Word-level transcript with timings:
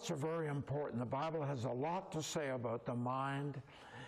thoughts 0.00 0.10
are 0.10 0.28
very 0.28 0.48
important. 0.48 0.98
The 0.98 1.04
Bible 1.04 1.42
has 1.42 1.64
a 1.64 1.70
lot 1.70 2.10
to 2.12 2.22
say 2.22 2.50
about 2.50 2.86
the 2.86 2.94
mind. 2.94 3.60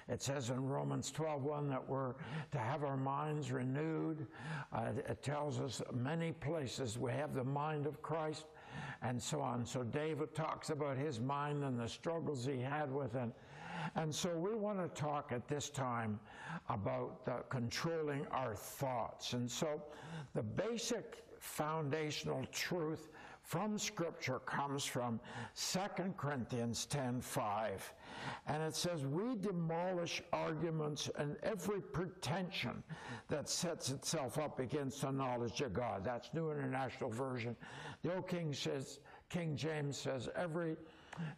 It 0.09 0.23
says 0.23 0.49
in 0.49 0.67
Romans 0.67 1.13
12:1 1.13 1.69
that 1.69 1.87
we're 1.87 2.15
to 2.51 2.59
have 2.59 2.83
our 2.83 2.97
minds 2.97 3.53
renewed. 3.53 4.27
Uh, 4.73 4.93
it 5.07 5.23
tells 5.23 5.61
us 5.61 5.83
many 5.93 6.33
places 6.33 6.99
we 6.99 7.13
have 7.13 7.35
the 7.35 7.45
mind 7.45 7.87
of 7.87 8.01
Christ 8.01 8.47
and 9.03 9.23
so 9.23 9.43
on. 9.43 9.67
So 9.67 9.83
David 9.83 10.35
talks 10.35 10.71
about 10.71 10.97
his 10.97 11.21
mind 11.21 11.63
and 11.63 11.79
the 11.79 11.89
struggles 11.89 12.47
he 12.47 12.59
had 12.59 12.91
with 12.91 13.15
it. 13.15 13.31
And 13.95 14.15
so 14.15 14.31
we 14.35 14.55
want 14.55 14.79
to 14.79 14.89
talk 14.99 15.31
at 15.31 15.47
this 15.47 15.69
time 15.69 16.19
about 16.71 17.51
controlling 17.51 18.27
our 18.29 18.55
thoughts. 18.55 19.35
And 19.35 19.51
so 19.51 19.83
the 20.33 20.43
basic 20.43 21.23
foundational 21.39 22.47
truth 22.51 23.11
from 23.43 23.79
Scripture 23.79 24.39
comes 24.41 24.85
from 24.85 25.21
2 25.55 26.17
Corinthians 26.17 26.87
10:5. 26.87 27.93
And 28.47 28.63
it 28.63 28.75
says, 28.75 29.05
We 29.05 29.35
demolish 29.37 30.23
arguments 30.33 31.11
and 31.17 31.37
every 31.43 31.81
pretension 31.81 32.83
that 33.29 33.49
sets 33.49 33.91
itself 33.91 34.39
up 34.39 34.61
against 34.61 35.03
the 35.03 35.11
knowledge 35.11 35.61
of 35.61 35.73
God. 35.73 36.05
That's 36.05 36.33
New 36.33 36.51
International 36.51 37.11
Version. 37.11 37.57
The 38.03 38.15
Old 38.15 38.29
King 38.29 38.53
says, 38.53 39.01
King 39.29 39.57
James 39.57 39.97
says, 39.97 40.29
every 40.37 40.77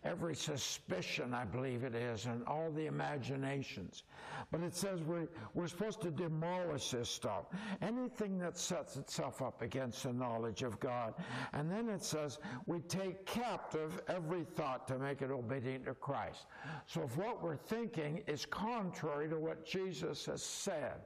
every 0.04 0.34
suspicion, 0.34 1.34
I 1.34 1.44
believe 1.44 1.84
it 1.84 1.94
is, 1.94 2.26
and 2.26 2.44
all 2.46 2.70
the 2.70 2.86
imaginations. 2.86 4.04
But 4.50 4.62
it 4.62 4.74
says 4.74 5.00
we're, 5.02 5.28
we're 5.54 5.68
supposed 5.68 6.00
to 6.02 6.10
demolish 6.10 6.90
this 6.90 7.08
stuff, 7.08 7.46
anything 7.82 8.38
that 8.38 8.56
sets 8.56 8.96
itself 8.96 9.42
up 9.42 9.62
against 9.62 10.02
the 10.04 10.12
knowledge 10.12 10.62
of 10.62 10.78
God. 10.80 11.14
And 11.52 11.70
then 11.70 11.88
it 11.88 12.02
says 12.02 12.38
we 12.66 12.80
take 12.80 13.26
captive 13.26 14.00
every 14.08 14.44
thought 14.44 14.86
to 14.88 14.98
make 14.98 15.22
it 15.22 15.30
obedient 15.30 15.86
to 15.86 15.94
Christ. 15.94 16.46
So 16.86 17.02
if 17.02 17.16
what 17.16 17.42
we're 17.42 17.56
thinking 17.56 18.22
is 18.26 18.46
contrary 18.46 19.28
to 19.28 19.38
what 19.38 19.64
Jesus 19.64 20.26
has 20.26 20.42
said, 20.42 21.00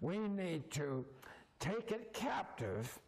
we 0.00 0.18
need 0.18 0.70
to 0.72 1.04
take 1.60 1.90
it 1.90 2.12
captive 2.12 2.98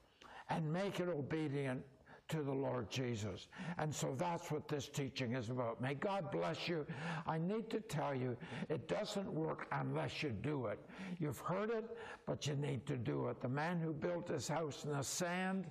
and 0.48 0.70
make 0.70 1.00
it 1.00 1.08
obedient 1.08 1.82
to 2.30 2.42
the 2.42 2.52
Lord 2.52 2.88
Jesus. 2.90 3.48
And 3.78 3.94
so 3.94 4.14
that's 4.16 4.50
what 4.50 4.68
this 4.68 4.88
teaching 4.88 5.34
is 5.34 5.50
about. 5.50 5.80
May 5.80 5.94
God 5.94 6.30
bless 6.30 6.68
you. 6.68 6.86
I 7.26 7.38
need 7.38 7.68
to 7.70 7.80
tell 7.80 8.14
you, 8.14 8.36
it 8.68 8.88
doesn't 8.88 9.30
work 9.30 9.66
unless 9.72 10.22
you 10.22 10.30
do 10.30 10.66
it. 10.66 10.78
You've 11.18 11.40
heard 11.40 11.70
it, 11.70 11.84
but 12.26 12.46
you 12.46 12.54
need 12.54 12.86
to 12.86 12.96
do 12.96 13.28
it. 13.28 13.40
The 13.40 13.48
man 13.48 13.80
who 13.80 13.92
built 13.92 14.28
his 14.28 14.48
house 14.48 14.84
in 14.84 14.92
the 14.92 15.02
sand, 15.02 15.66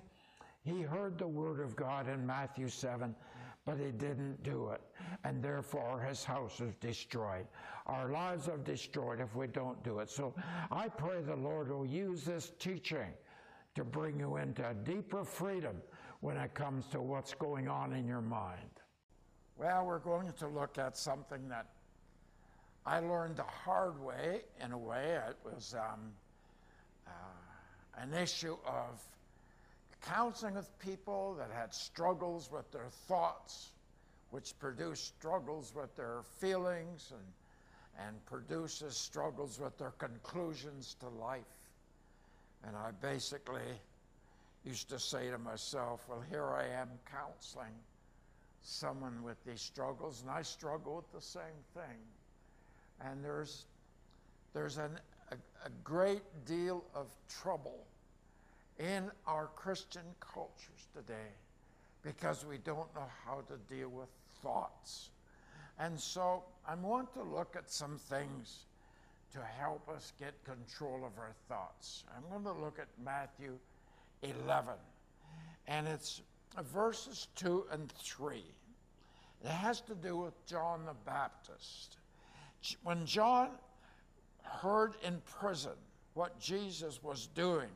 he 0.62 0.82
heard 0.82 1.18
the 1.18 1.26
word 1.26 1.60
of 1.60 1.74
God 1.74 2.08
in 2.08 2.26
Matthew 2.26 2.68
7, 2.68 3.14
but 3.64 3.78
he 3.78 3.90
didn't 3.90 4.42
do 4.42 4.70
it. 4.70 4.82
And 5.24 5.42
therefore, 5.42 6.00
his 6.06 6.24
house 6.24 6.60
is 6.60 6.74
destroyed. 6.80 7.46
Our 7.86 8.10
lives 8.10 8.48
are 8.48 8.58
destroyed 8.58 9.20
if 9.20 9.34
we 9.34 9.46
don't 9.46 9.82
do 9.82 10.00
it. 10.00 10.10
So 10.10 10.34
I 10.70 10.88
pray 10.88 11.22
the 11.22 11.36
Lord 11.36 11.70
will 11.70 11.86
use 11.86 12.24
this 12.24 12.52
teaching 12.58 13.14
to 13.74 13.84
bring 13.84 14.18
you 14.18 14.36
into 14.36 14.74
deeper 14.84 15.24
freedom 15.24 15.76
when 16.20 16.36
it 16.36 16.54
comes 16.54 16.86
to 16.88 17.00
what's 17.00 17.34
going 17.34 17.68
on 17.68 17.92
in 17.92 18.06
your 18.06 18.20
mind. 18.20 18.70
Well, 19.56 19.86
we're 19.86 19.98
going 19.98 20.32
to 20.38 20.48
look 20.48 20.78
at 20.78 20.96
something 20.96 21.48
that 21.48 21.66
I 22.86 23.00
learned 23.00 23.36
the 23.36 23.42
hard 23.42 24.00
way, 24.02 24.42
in 24.62 24.72
a 24.72 24.78
way. 24.78 25.18
It 25.28 25.36
was 25.44 25.74
um, 25.74 26.12
uh, 27.06 28.02
an 28.02 28.14
issue 28.14 28.56
of 28.66 29.02
counseling 30.00 30.54
with 30.54 30.78
people 30.78 31.34
that 31.38 31.50
had 31.54 31.74
struggles 31.74 32.50
with 32.50 32.70
their 32.72 32.88
thoughts, 33.06 33.72
which 34.30 34.58
produced 34.58 35.06
struggles 35.18 35.74
with 35.74 35.94
their 35.96 36.22
feelings 36.38 37.12
and, 37.12 38.06
and 38.06 38.24
produces 38.24 38.96
struggles 38.96 39.60
with 39.60 39.76
their 39.76 39.92
conclusions 39.92 40.96
to 41.00 41.08
life. 41.08 41.44
And 42.66 42.76
I 42.76 42.90
basically 43.02 43.78
used 44.64 44.88
to 44.90 44.98
say 44.98 45.30
to 45.30 45.38
myself, 45.38 46.04
well, 46.08 46.22
here 46.28 46.46
I 46.46 46.66
am 46.80 46.88
counseling 47.10 47.74
someone 48.62 49.22
with 49.22 49.42
these 49.44 49.60
struggles, 49.60 50.22
and 50.22 50.30
I 50.30 50.42
struggle 50.42 50.96
with 50.96 51.12
the 51.12 51.26
same 51.26 51.42
thing. 51.74 51.98
And 53.00 53.24
there's, 53.24 53.64
there's 54.52 54.76
an, 54.76 54.98
a, 55.32 55.34
a 55.64 55.70
great 55.82 56.22
deal 56.46 56.84
of 56.94 57.06
trouble 57.28 57.86
in 58.78 59.10
our 59.26 59.46
Christian 59.56 60.04
cultures 60.20 60.86
today 60.94 61.32
because 62.02 62.44
we 62.44 62.58
don't 62.58 62.94
know 62.94 63.08
how 63.24 63.42
to 63.48 63.74
deal 63.74 63.88
with 63.88 64.08
thoughts. 64.42 65.10
And 65.78 65.98
so 65.98 66.44
I 66.66 66.74
want 66.74 67.12
to 67.14 67.22
look 67.22 67.56
at 67.56 67.70
some 67.70 67.96
things 67.96 68.66
to 69.32 69.40
help 69.58 69.88
us 69.88 70.12
get 70.18 70.34
control 70.44 71.04
of 71.04 71.18
our 71.18 71.32
thoughts. 71.48 72.04
I'm 72.14 72.24
going 72.30 72.54
to 72.54 72.62
look 72.62 72.78
at 72.78 72.88
Matthew 73.02 73.58
11, 74.22 74.74
and 75.66 75.88
it's 75.88 76.22
verses 76.72 77.28
2 77.36 77.66
and 77.72 77.90
3. 77.92 78.44
It 79.42 79.48
has 79.48 79.80
to 79.82 79.94
do 79.94 80.16
with 80.16 80.44
John 80.46 80.84
the 80.84 80.94
Baptist. 81.06 81.96
When 82.82 83.06
John 83.06 83.50
heard 84.42 84.94
in 85.02 85.20
prison 85.38 85.72
what 86.14 86.38
Jesus 86.38 87.02
was 87.02 87.28
doing, 87.28 87.70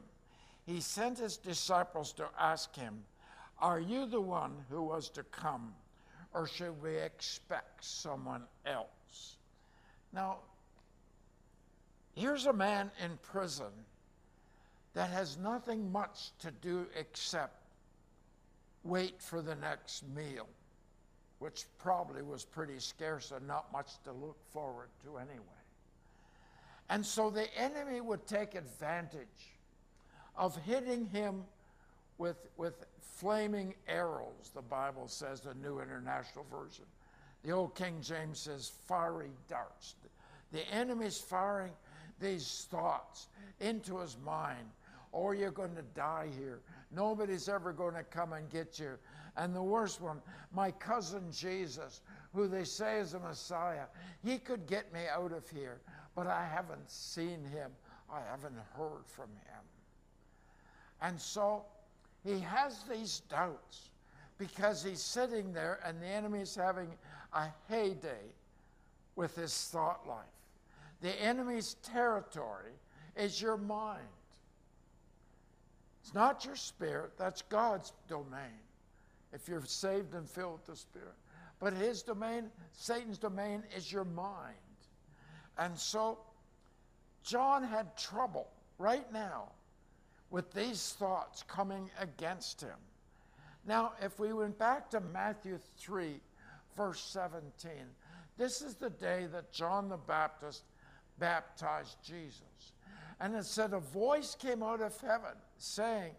he 0.66 0.80
sent 0.80 1.18
his 1.18 1.36
disciples 1.36 2.12
to 2.14 2.28
ask 2.38 2.74
him, 2.74 3.02
Are 3.58 3.80
you 3.80 4.06
the 4.06 4.20
one 4.20 4.52
who 4.68 4.82
was 4.82 5.08
to 5.10 5.22
come, 5.24 5.72
or 6.32 6.46
should 6.46 6.80
we 6.82 6.96
expect 6.96 7.84
someone 7.84 8.42
else? 8.66 9.36
Now, 10.12 10.38
Here's 12.16 12.46
a 12.46 12.52
man 12.52 12.92
in 13.02 13.18
prison 13.22 13.72
that 14.94 15.10
has 15.10 15.36
nothing 15.38 15.90
much 15.90 16.30
to 16.38 16.50
do 16.50 16.86
except 16.98 17.64
wait 18.84 19.20
for 19.20 19.42
the 19.42 19.54
next 19.56 20.04
meal, 20.14 20.46
which 21.38 21.64
probably 21.78 22.22
was 22.22 22.44
pretty 22.44 22.78
scarce 22.78 23.32
and 23.32 23.46
not 23.46 23.72
much 23.72 23.90
to 24.04 24.12
look 24.12 24.36
forward 24.52 24.88
to 25.04 25.16
anyway. 25.16 25.44
And 26.90 27.04
so 27.04 27.30
the 27.30 27.46
enemy 27.58 28.00
would 28.00 28.26
take 28.26 28.54
advantage 28.54 29.52
of 30.36 30.56
hitting 30.64 31.06
him 31.06 31.44
with, 32.18 32.36
with 32.56 32.86
flaming 33.00 33.74
arrows, 33.88 34.50
the 34.54 34.62
Bible 34.62 35.08
says, 35.08 35.40
the 35.40 35.54
New 35.54 35.80
International 35.80 36.44
Version. 36.50 36.84
The 37.42 37.52
Old 37.52 37.74
King 37.74 37.98
James 38.00 38.40
says 38.40 38.72
fiery 38.86 39.30
darts. 39.48 39.96
The 40.52 40.66
enemy's 40.72 41.18
firing 41.18 41.72
these 42.20 42.66
thoughts 42.70 43.26
into 43.60 43.98
his 43.98 44.16
mind. 44.24 44.68
Or 45.14 45.30
oh, 45.30 45.38
you're 45.38 45.52
going 45.52 45.76
to 45.76 45.82
die 45.94 46.28
here. 46.36 46.58
Nobody's 46.90 47.48
ever 47.48 47.72
going 47.72 47.94
to 47.94 48.02
come 48.02 48.32
and 48.32 48.50
get 48.50 48.80
you. 48.80 48.98
And 49.36 49.54
the 49.54 49.62
worst 49.62 50.00
one, 50.00 50.20
my 50.52 50.72
cousin 50.72 51.30
Jesus, 51.30 52.00
who 52.34 52.48
they 52.48 52.64
say 52.64 52.98
is 52.98 53.14
a 53.14 53.20
Messiah, 53.20 53.84
he 54.24 54.38
could 54.38 54.66
get 54.66 54.92
me 54.92 55.02
out 55.08 55.30
of 55.30 55.48
here, 55.48 55.80
but 56.16 56.26
I 56.26 56.44
haven't 56.52 56.90
seen 56.90 57.44
him. 57.44 57.70
I 58.12 58.22
haven't 58.28 58.58
heard 58.76 59.06
from 59.06 59.28
him. 59.28 59.62
And 61.00 61.20
so 61.20 61.64
he 62.24 62.40
has 62.40 62.82
these 62.90 63.20
doubts 63.30 63.90
because 64.36 64.82
he's 64.82 65.00
sitting 65.00 65.52
there 65.52 65.78
and 65.86 66.02
the 66.02 66.06
enemy's 66.06 66.56
having 66.56 66.88
a 67.34 67.46
heyday 67.68 68.32
with 69.14 69.36
his 69.36 69.68
thought 69.70 70.08
life. 70.08 70.24
The 71.02 71.22
enemy's 71.22 71.74
territory 71.84 72.72
is 73.16 73.40
your 73.40 73.56
mind. 73.56 74.02
It's 76.04 76.12
not 76.12 76.44
your 76.44 76.54
spirit, 76.54 77.12
that's 77.16 77.40
God's 77.40 77.94
domain. 78.08 78.60
If 79.32 79.48
you're 79.48 79.64
saved 79.64 80.14
and 80.14 80.28
filled 80.28 80.52
with 80.52 80.66
the 80.66 80.76
Spirit. 80.76 81.14
But 81.58 81.72
his 81.72 82.02
domain, 82.02 82.50
Satan's 82.72 83.16
domain, 83.16 83.62
is 83.74 83.90
your 83.90 84.04
mind. 84.04 84.54
And 85.56 85.78
so 85.78 86.18
John 87.22 87.64
had 87.64 87.96
trouble 87.96 88.48
right 88.76 89.10
now 89.14 89.52
with 90.28 90.52
these 90.52 90.94
thoughts 90.98 91.42
coming 91.48 91.88
against 91.98 92.60
him. 92.60 92.76
Now, 93.66 93.94
if 94.02 94.18
we 94.18 94.34
went 94.34 94.58
back 94.58 94.90
to 94.90 95.00
Matthew 95.00 95.58
3, 95.78 96.20
verse 96.76 97.00
17, 97.00 97.70
this 98.36 98.60
is 98.60 98.74
the 98.74 98.90
day 98.90 99.26
that 99.32 99.52
John 99.52 99.88
the 99.88 99.96
Baptist 99.96 100.64
baptized 101.18 101.96
Jesus. 102.04 102.73
And 103.20 103.34
it 103.34 103.44
said, 103.44 103.72
A 103.72 103.80
voice 103.80 104.34
came 104.34 104.62
out 104.62 104.80
of 104.80 104.98
heaven 105.00 105.34
saying, 105.58 106.12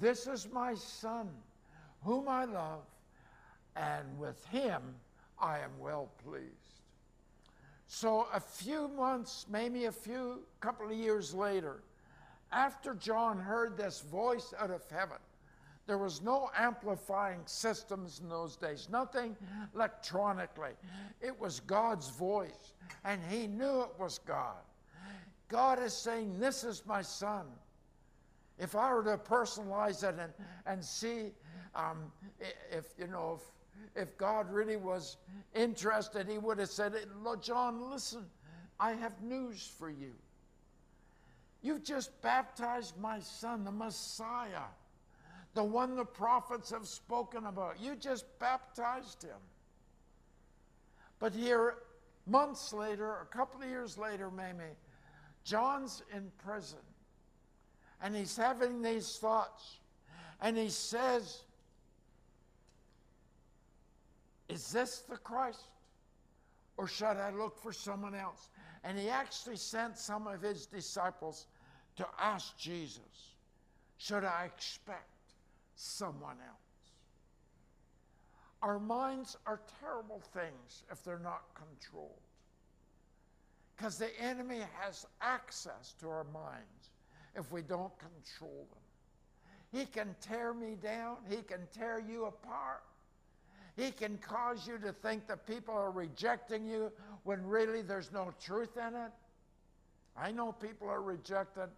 This 0.00 0.26
is 0.26 0.48
my 0.50 0.74
son, 0.74 1.28
whom 2.02 2.28
I 2.28 2.44
love, 2.44 2.84
and 3.74 4.18
with 4.18 4.44
him 4.46 4.82
I 5.38 5.58
am 5.58 5.78
well 5.78 6.10
pleased. 6.24 6.82
So, 7.88 8.26
a 8.34 8.40
few 8.40 8.88
months, 8.88 9.46
maybe 9.48 9.84
a 9.84 9.92
few 9.92 10.40
couple 10.60 10.86
of 10.86 10.96
years 10.96 11.32
later, 11.34 11.82
after 12.52 12.94
John 12.94 13.38
heard 13.38 13.76
this 13.76 14.00
voice 14.00 14.52
out 14.58 14.70
of 14.70 14.82
heaven, 14.90 15.18
There 15.86 15.98
was 15.98 16.20
no 16.20 16.50
amplifying 16.56 17.40
systems 17.46 18.20
in 18.20 18.28
those 18.28 18.56
days, 18.56 18.88
nothing 18.90 19.36
electronically. 19.74 20.72
It 21.20 21.38
was 21.38 21.60
God's 21.60 22.08
voice, 22.10 22.72
and 23.04 23.20
he 23.30 23.46
knew 23.46 23.82
it 23.82 23.92
was 23.98 24.18
God. 24.18 24.56
God 25.48 25.82
is 25.82 25.92
saying, 25.92 26.38
This 26.38 26.64
is 26.64 26.82
my 26.86 27.02
son. 27.02 27.46
If 28.58 28.74
I 28.74 28.92
were 28.92 29.04
to 29.04 29.18
personalize 29.18 30.02
it 30.02 30.16
and, 30.18 30.32
and 30.64 30.82
see 30.84 31.32
um, 31.74 32.10
if, 32.70 32.86
you 32.98 33.06
know, 33.06 33.38
if, 33.94 34.02
if 34.02 34.16
God 34.16 34.50
really 34.50 34.76
was 34.76 35.18
interested, 35.54 36.26
he 36.26 36.38
would 36.38 36.58
have 36.58 36.70
said, 36.70 36.94
John, 37.42 37.90
listen, 37.90 38.24
I 38.80 38.92
have 38.92 39.22
news 39.22 39.70
for 39.78 39.90
you. 39.90 40.12
You've 41.62 41.84
just 41.84 42.20
baptized 42.22 42.96
my 42.98 43.20
son, 43.20 43.64
the 43.64 43.72
Messiah, 43.72 44.68
the 45.54 45.64
one 45.64 45.96
the 45.96 46.04
prophets 46.04 46.70
have 46.70 46.86
spoken 46.86 47.46
about. 47.46 47.80
You 47.80 47.94
just 47.96 48.24
baptized 48.38 49.22
him. 49.22 49.40
But 51.18 51.32
here, 51.32 51.74
months 52.26 52.72
later, 52.72 53.16
a 53.22 53.26
couple 53.26 53.62
of 53.62 53.68
years 53.68 53.96
later, 53.98 54.30
maybe, 54.30 54.64
John's 55.46 56.02
in 56.12 56.30
prison 56.44 56.80
and 58.02 58.14
he's 58.14 58.36
having 58.36 58.82
these 58.82 59.16
thoughts. 59.16 59.78
And 60.40 60.56
he 60.56 60.68
says, 60.68 61.42
Is 64.48 64.70
this 64.70 64.98
the 65.08 65.16
Christ? 65.16 65.62
Or 66.76 66.86
should 66.86 67.16
I 67.16 67.30
look 67.30 67.58
for 67.58 67.72
someone 67.72 68.14
else? 68.14 68.50
And 68.84 68.98
he 68.98 69.08
actually 69.08 69.56
sent 69.56 69.96
some 69.96 70.26
of 70.26 70.42
his 70.42 70.66
disciples 70.66 71.46
to 71.96 72.06
ask 72.20 72.58
Jesus, 72.58 73.34
Should 73.98 74.24
I 74.24 74.44
expect 74.44 75.32
someone 75.76 76.36
else? 76.46 76.56
Our 78.62 78.78
minds 78.78 79.36
are 79.46 79.60
terrible 79.80 80.20
things 80.34 80.82
if 80.90 81.02
they're 81.04 81.18
not 81.18 81.42
controlled. 81.54 82.25
Because 83.76 83.98
the 83.98 84.18
enemy 84.20 84.60
has 84.80 85.06
access 85.20 85.94
to 86.00 86.08
our 86.08 86.24
minds 86.32 86.90
if 87.34 87.52
we 87.52 87.62
don't 87.62 87.92
control 87.98 88.66
them. 88.70 89.78
He 89.78 89.84
can 89.84 90.14
tear 90.20 90.54
me 90.54 90.76
down, 90.82 91.16
he 91.28 91.36
can 91.36 91.60
tear 91.76 92.00
you 92.00 92.26
apart. 92.26 92.82
He 93.76 93.90
can 93.90 94.16
cause 94.18 94.66
you 94.66 94.78
to 94.78 94.92
think 94.92 95.26
that 95.26 95.46
people 95.46 95.74
are 95.74 95.90
rejecting 95.90 96.66
you 96.66 96.90
when 97.24 97.46
really 97.46 97.82
there's 97.82 98.10
no 98.10 98.32
truth 98.40 98.78
in 98.78 98.94
it. 98.94 99.10
I 100.16 100.32
know 100.32 100.52
people 100.52 100.88
are 100.88 101.02
rejected, 101.02 101.68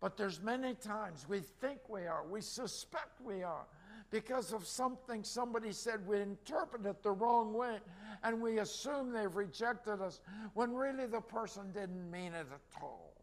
but 0.00 0.16
there's 0.16 0.40
many 0.40 0.74
times 0.74 1.26
we 1.28 1.40
think 1.60 1.80
we 1.88 2.06
are, 2.06 2.24
we 2.26 2.40
suspect 2.40 3.20
we 3.20 3.42
are 3.42 3.66
because 4.12 4.52
of 4.52 4.66
something 4.66 5.24
somebody 5.24 5.72
said, 5.72 6.06
we 6.06 6.20
interpret 6.20 6.84
it 6.84 7.02
the 7.02 7.10
wrong 7.10 7.54
way, 7.54 7.78
and 8.22 8.40
we 8.40 8.58
assume 8.58 9.10
they've 9.10 9.34
rejected 9.34 10.02
us 10.02 10.20
when 10.52 10.72
really 10.74 11.06
the 11.06 11.20
person 11.20 11.72
didn't 11.72 12.08
mean 12.10 12.34
it 12.34 12.46
at 12.52 12.82
all. 12.82 13.14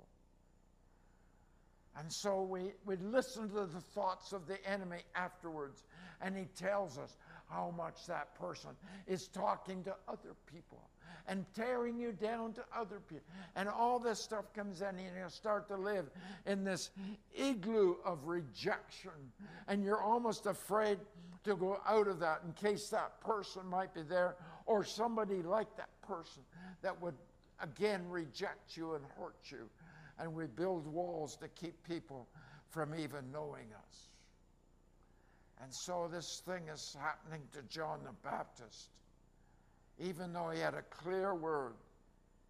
And 1.95 2.11
so 2.11 2.41
we, 2.41 2.71
we 2.85 2.95
listen 2.97 3.49
to 3.49 3.67
the 3.67 3.79
thoughts 3.79 4.33
of 4.33 4.47
the 4.47 4.57
enemy 4.67 5.03
afterwards, 5.15 5.83
and 6.21 6.35
he 6.35 6.45
tells 6.55 6.97
us 6.97 7.17
how 7.49 7.71
much 7.77 8.07
that 8.07 8.33
person 8.33 8.71
is 9.05 9.27
talking 9.27 9.83
to 9.83 9.95
other 10.07 10.35
people 10.51 10.89
and 11.27 11.45
tearing 11.55 11.99
you 11.99 12.11
down 12.11 12.53
to 12.53 12.63
other 12.75 12.99
people. 13.07 13.25
And 13.55 13.69
all 13.69 13.99
this 13.99 14.19
stuff 14.19 14.53
comes 14.53 14.81
in, 14.81 14.87
and 14.87 14.99
you 14.99 15.25
start 15.29 15.67
to 15.69 15.77
live 15.77 16.09
in 16.45 16.63
this 16.63 16.91
igloo 17.35 17.95
of 18.05 18.25
rejection. 18.25 19.11
And 19.67 19.83
you're 19.83 20.01
almost 20.01 20.45
afraid 20.45 20.99
to 21.43 21.55
go 21.55 21.79
out 21.87 22.07
of 22.07 22.19
that 22.19 22.41
in 22.45 22.53
case 22.53 22.89
that 22.89 23.19
person 23.21 23.65
might 23.67 23.93
be 23.93 24.01
there 24.01 24.35
or 24.65 24.83
somebody 24.83 25.41
like 25.41 25.75
that 25.77 25.89
person 26.01 26.43
that 26.81 26.99
would 27.01 27.15
again 27.61 28.01
reject 28.09 28.75
you 28.75 28.93
and 28.95 29.03
hurt 29.17 29.37
you 29.45 29.69
and 30.19 30.33
we 30.33 30.45
build 30.45 30.85
walls 30.87 31.37
to 31.37 31.47
keep 31.49 31.75
people 31.87 32.27
from 32.69 32.93
even 32.93 33.31
knowing 33.31 33.67
us. 33.73 34.09
And 35.61 35.73
so 35.73 36.09
this 36.11 36.41
thing 36.45 36.63
is 36.71 36.95
happening 36.99 37.41
to 37.53 37.61
John 37.63 37.99
the 38.03 38.13
Baptist. 38.23 38.89
Even 39.99 40.33
though 40.33 40.49
he 40.49 40.59
had 40.59 40.73
a 40.73 40.81
clear 40.83 41.35
word, 41.35 41.73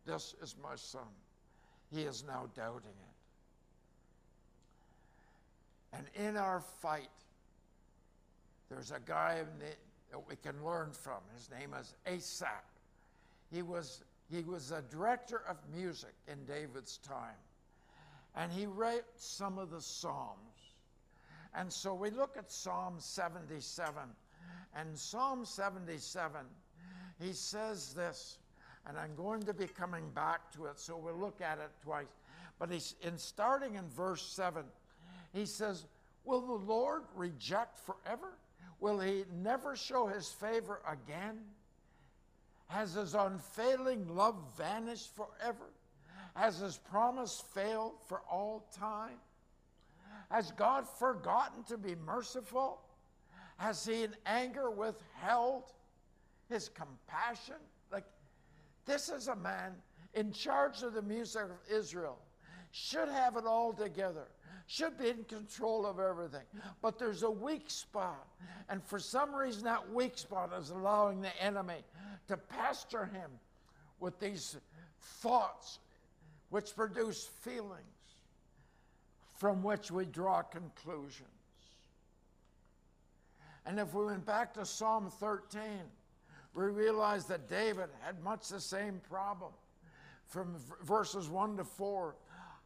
this 0.05 0.35
is 0.41 0.55
my 0.61 0.75
son, 0.75 1.07
he 1.91 2.03
is 2.03 2.23
now 2.25 2.47
doubting 2.55 2.89
it. 2.89 3.15
And 5.97 6.05
in 6.27 6.37
our 6.37 6.59
fight, 6.59 7.09
there's 8.69 8.91
a 8.91 8.99
guy 9.03 9.43
that 10.11 10.27
we 10.27 10.35
can 10.35 10.63
learn 10.63 10.91
from. 10.91 11.21
His 11.35 11.49
name 11.49 11.73
is 11.79 11.95
Asaph. 12.05 12.63
He 13.51 13.63
was, 13.63 14.03
he 14.31 14.43
was 14.43 14.71
a 14.71 14.83
director 14.83 15.41
of 15.49 15.57
music 15.73 16.13
in 16.27 16.45
David's 16.45 16.97
time 16.97 17.35
and 18.35 18.51
he 18.51 18.65
wrote 18.65 19.05
some 19.15 19.57
of 19.57 19.71
the 19.71 19.81
Psalms. 19.81 20.37
And 21.55 21.71
so 21.71 21.93
we 21.93 22.09
look 22.11 22.37
at 22.37 22.51
Psalm 22.51 22.95
77. 22.99 23.93
And 24.75 24.97
Psalm 24.97 25.45
77, 25.45 26.41
he 27.19 27.33
says 27.33 27.93
this, 27.93 28.37
and 28.87 28.97
I'm 28.97 29.15
going 29.15 29.43
to 29.43 29.53
be 29.53 29.67
coming 29.67 30.09
back 30.15 30.51
to 30.53 30.65
it, 30.65 30.79
so 30.79 30.97
we'll 30.97 31.17
look 31.17 31.41
at 31.41 31.59
it 31.59 31.69
twice. 31.83 32.07
But 32.57 32.71
he's 32.71 32.95
in 33.01 33.17
starting 33.17 33.75
in 33.75 33.87
verse 33.89 34.23
7, 34.23 34.63
he 35.33 35.45
says, 35.45 35.85
Will 36.25 36.41
the 36.41 36.65
Lord 36.65 37.03
reject 37.15 37.79
forever? 37.79 38.37
Will 38.79 38.99
he 38.99 39.25
never 39.41 39.75
show 39.75 40.07
his 40.07 40.29
favor 40.29 40.81
again? 40.87 41.39
Has 42.67 42.93
his 42.93 43.15
unfailing 43.15 44.15
love 44.15 44.35
vanished 44.57 45.15
forever? 45.15 45.71
Has 46.35 46.59
his 46.59 46.77
promise 46.77 47.43
failed 47.53 47.93
for 48.07 48.21
all 48.31 48.65
time? 48.77 49.17
Has 50.29 50.51
God 50.51 50.87
forgotten 50.87 51.63
to 51.63 51.77
be 51.77 51.95
merciful? 51.95 52.79
Has 53.57 53.85
he 53.85 54.03
in 54.03 54.15
anger 54.25 54.69
withheld 54.69 55.63
his 56.49 56.69
compassion? 56.69 57.55
Like, 57.91 58.05
this 58.85 59.09
is 59.09 59.27
a 59.27 59.35
man 59.35 59.73
in 60.13 60.31
charge 60.31 60.81
of 60.81 60.93
the 60.93 61.01
music 61.01 61.43
of 61.43 61.51
Israel, 61.71 62.17
should 62.71 63.09
have 63.09 63.37
it 63.37 63.45
all 63.45 63.73
together, 63.73 64.27
should 64.67 64.97
be 64.97 65.09
in 65.09 65.23
control 65.25 65.85
of 65.85 65.99
everything. 65.99 66.45
But 66.81 66.99
there's 66.99 67.23
a 67.23 67.31
weak 67.31 67.69
spot. 67.69 68.27
And 68.69 68.83
for 68.83 68.99
some 68.99 69.33
reason, 69.33 69.63
that 69.63 69.91
weak 69.91 70.17
spot 70.17 70.51
is 70.59 70.69
allowing 70.71 71.21
the 71.21 71.41
enemy 71.41 71.83
to 72.27 72.37
pasture 72.37 73.05
him 73.05 73.31
with 73.99 74.19
these 74.19 74.57
thoughts 75.01 75.79
which 76.49 76.75
produce 76.75 77.29
feelings 77.41 77.83
from 79.37 79.63
which 79.63 79.91
we 79.91 80.05
draw 80.05 80.41
conclusions. 80.41 81.27
And 83.65 83.79
if 83.79 83.93
we 83.93 84.05
went 84.05 84.25
back 84.25 84.53
to 84.55 84.65
Psalm 84.65 85.09
13, 85.19 85.61
we 86.53 86.65
realize 86.65 87.25
that 87.25 87.49
David 87.49 87.89
had 88.01 88.21
much 88.23 88.49
the 88.49 88.59
same 88.59 89.01
problem. 89.09 89.51
From 90.27 90.55
verses 90.83 91.29
1 91.29 91.57
to 91.57 91.63
4, 91.63 92.15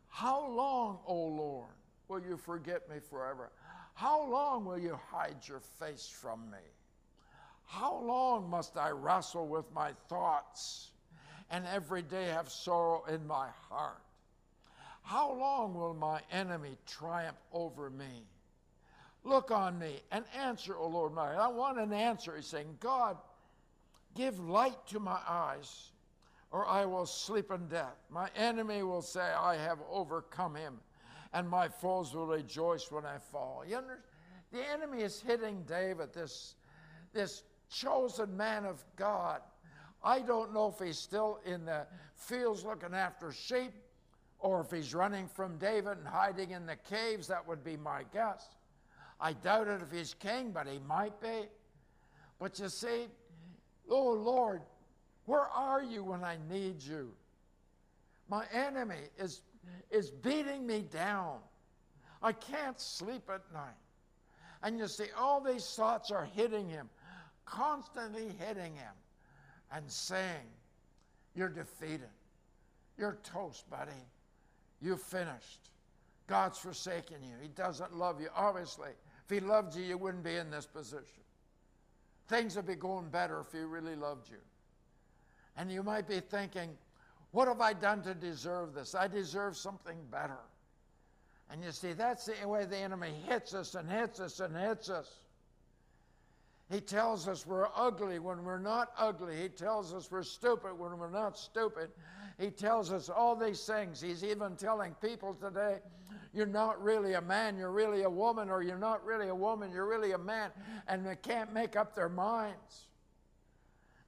how 0.09 0.47
long, 0.49 0.99
O 1.05 1.15
Lord, 1.15 1.69
will 2.07 2.21
you 2.21 2.37
forget 2.37 2.89
me 2.89 2.97
forever? 3.09 3.51
How 3.93 4.27
long 4.27 4.65
will 4.65 4.79
you 4.79 4.99
hide 5.09 5.37
your 5.45 5.61
face 5.79 6.07
from 6.07 6.49
me? 6.51 6.57
How 7.65 7.95
long 8.03 8.49
must 8.49 8.75
I 8.77 8.89
wrestle 8.89 9.47
with 9.47 9.65
my 9.73 9.91
thoughts? 10.09 10.91
and 11.53 11.65
every 11.67 12.01
day 12.01 12.25
have 12.25 12.49
sorrow 12.49 13.03
in 13.07 13.25
my 13.27 13.47
heart. 13.69 14.01
How 15.03 15.33
long 15.33 15.75
will 15.75 15.93
my 15.93 16.19
enemy 16.31 16.77
triumph 16.87 17.37
over 17.51 17.91
me? 17.91 18.25
Look 19.23 19.51
on 19.51 19.77
me 19.77 20.01
and 20.11 20.25
answer, 20.35 20.75
O 20.75 20.87
Lord 20.87 21.13
my 21.13 21.33
I 21.33 21.47
want 21.47 21.77
an 21.77 21.93
answer. 21.93 22.35
He's 22.35 22.47
saying, 22.47 22.77
God, 22.79 23.17
give 24.15 24.39
light 24.39 24.86
to 24.88 25.00
my 25.00 25.20
eyes, 25.27 25.91
or 26.51 26.67
I 26.67 26.86
will 26.86 27.05
sleep 27.05 27.51
in 27.51 27.67
death. 27.67 27.98
My 28.10 28.29
enemy 28.36 28.84
will 28.84 29.01
say, 29.01 29.22
I 29.22 29.55
have 29.55 29.79
overcome 29.89 30.55
him, 30.55 30.79
and 31.34 31.50
my 31.50 31.67
foes 31.67 32.13
will 32.13 32.27
rejoice 32.27 32.91
when 32.91 33.05
I 33.05 33.17
fall. 33.17 33.63
You 33.67 33.77
understand? 33.77 34.01
The 34.51 34.72
enemy 34.72 35.01
is 35.01 35.20
hitting 35.20 35.63
David, 35.67 36.13
this, 36.13 36.55
this 37.12 37.43
chosen 37.72 38.38
man 38.38 38.65
of 38.65 38.84
God, 38.96 39.41
I 40.03 40.20
don't 40.20 40.53
know 40.53 40.67
if 40.67 40.86
he's 40.86 41.00
still 41.00 41.39
in 41.46 41.65
the 41.65 41.88
fields 42.15 42.65
looking 42.65 42.93
after 42.93 43.32
sheep 43.32 43.72
or 44.39 44.60
if 44.62 44.70
he's 44.70 44.93
running 44.93 45.27
from 45.27 45.58
David 45.58 45.98
and 45.98 46.08
hiding 46.08 46.51
in 46.51 46.65
the 46.65 46.75
caves. 46.75 47.27
That 47.27 47.48
would 47.48 47.63
be 47.63 47.77
my 47.77 48.03
guess. 48.13 48.50
I 49.22 49.32
doubt 49.34 49.70
it 49.70 49.82
if 49.82 49.98
he's 49.98 50.13
king, 50.13 50.51
but 50.51 50.67
he 50.67 50.79
might 50.79 51.20
be. 51.22 51.48
But 52.39 52.60
you 52.60 52.67
see, 52.67 53.08
oh 53.89 54.11
Lord, 54.11 54.61
where 55.25 55.47
are 55.47 55.83
you 55.83 56.03
when 56.03 56.23
I 56.23 56.37
need 56.49 56.81
you? 56.81 57.11
My 58.29 58.45
enemy 58.53 59.09
is, 59.17 59.41
is 59.91 60.09
beating 60.09 60.65
me 60.65 60.81
down. 60.81 61.37
I 62.21 62.31
can't 62.31 62.79
sleep 62.79 63.29
at 63.29 63.41
night. 63.53 63.75
And 64.63 64.79
you 64.79 64.87
see, 64.87 65.05
all 65.17 65.41
these 65.41 65.65
thoughts 65.75 66.09
are 66.09 66.25
hitting 66.25 66.69
him, 66.69 66.89
constantly 67.45 68.29
hitting 68.39 68.75
him, 68.75 68.93
and 69.71 69.89
saying, 69.91 70.47
You're 71.35 71.49
defeated. 71.49 72.09
You're 72.97 73.17
toast, 73.23 73.69
buddy. 73.69 73.91
You 74.81 74.95
finished. 74.95 75.69
God's 76.27 76.57
forsaken 76.57 77.17
you. 77.21 77.35
He 77.41 77.49
doesn't 77.49 77.95
love 77.95 78.21
you. 78.21 78.29
Obviously, 78.35 78.91
if 79.25 79.29
He 79.29 79.39
loved 79.45 79.75
you, 79.75 79.83
you 79.83 79.97
wouldn't 79.97 80.23
be 80.23 80.35
in 80.35 80.49
this 80.49 80.65
position. 80.65 81.23
Things 82.27 82.56
would 82.56 82.68
be 82.68 82.75
going 82.75 83.10
better 83.10 83.39
if 83.42 83.51
He 83.51 83.60
really 83.60 83.96
loved 83.96 84.30
you. 84.30 84.38
And 85.58 85.72
you 85.72 85.84
might 85.84 86.08
be 86.08 86.20
thinking, 86.20 86.70
what 87.32 87.48
have 87.48 87.62
I 87.62 87.74
done 87.74 88.01
to 88.03 88.13
deserve 88.13 88.74
this? 88.74 88.96
I 88.96 89.08
deserve 89.08 89.58
something 89.58 89.98
better. 90.12 90.39
And 91.50 91.63
you 91.63 91.72
see, 91.72 91.94
that's 91.94 92.25
the 92.25 92.48
way 92.48 92.65
the 92.65 92.77
enemy 92.77 93.12
hits 93.27 93.53
us 93.53 93.75
and 93.75 93.89
hits 93.89 94.20
us 94.20 94.39
and 94.39 94.56
hits 94.56 94.89
us. 94.89 95.20
He 96.72 96.80
tells 96.80 97.27
us 97.27 97.46
we're 97.46 97.68
ugly 97.75 98.20
when 98.20 98.44
we're 98.44 98.58
not 98.58 98.92
ugly. 98.98 99.36
He 99.42 99.50
tells 99.50 99.94
us 99.94 100.10
we're 100.10 100.24
stupid 100.24 100.77
when 100.77 100.98
we're 100.98 101.12
not 101.12 101.38
stupid. 101.38 101.89
He 102.39 102.50
tells 102.50 102.92
us 102.92 103.10
all 103.10 103.36
these 103.36 103.63
things. 103.65 104.01
He's 104.01 104.24
even 104.24 104.56
telling 104.56 104.96
people 104.96 105.36
today, 105.36 105.80
you're 106.33 106.45
not 106.45 106.81
really 106.81 107.13
a 107.13 107.21
man, 107.21 107.57
you're 107.57 107.71
really 107.71 108.03
a 108.03 108.09
woman, 108.09 108.49
or 108.49 108.63
you're 108.63 108.77
not 108.77 109.05
really 109.05 109.27
a 109.27 109.35
woman, 109.35 109.71
you're 109.71 109.87
really 109.87 110.13
a 110.13 110.17
man. 110.17 110.49
And 110.87 111.05
they 111.05 111.15
can't 111.15 111.53
make 111.53 111.75
up 111.75 111.95
their 111.95 112.09
minds 112.09 112.87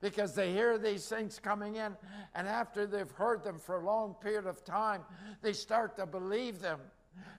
because 0.01 0.33
they 0.33 0.51
hear 0.51 0.77
these 0.77 1.07
things 1.07 1.39
coming 1.39 1.75
in, 1.75 1.95
and 2.35 2.47
after 2.47 2.85
they've 2.85 3.11
heard 3.11 3.43
them 3.43 3.57
for 3.57 3.77
a 3.81 3.85
long 3.85 4.15
period 4.15 4.45
of 4.45 4.63
time, 4.63 5.01
they 5.41 5.53
start 5.53 5.95
to 5.97 6.05
believe 6.05 6.59
them. 6.59 6.79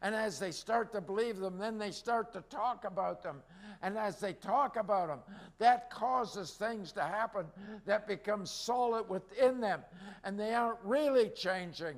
And 0.03 0.15
as 0.15 0.39
they 0.39 0.53
start 0.53 0.93
to 0.93 1.01
believe 1.01 1.37
them, 1.39 1.59
then 1.59 1.79
they 1.79 1.91
start 1.91 2.33
to 2.33 2.41
talk 2.43 2.85
about 2.85 3.23
them. 3.23 3.43
And 3.83 3.99
as 3.99 4.19
they 4.19 4.33
talk 4.33 4.77
about 4.77 5.09
them, 5.09 5.19
that 5.59 5.91
causes 5.91 6.53
things 6.53 6.93
to 6.93 7.03
happen 7.03 7.47
that 7.85 8.09
become 8.09 8.47
solid 8.47 9.09
within 9.09 9.61
them. 9.61 9.83
And 10.25 10.41
they 10.41 10.55
aren't 10.55 10.79
really 10.83 11.29
changing 11.29 11.97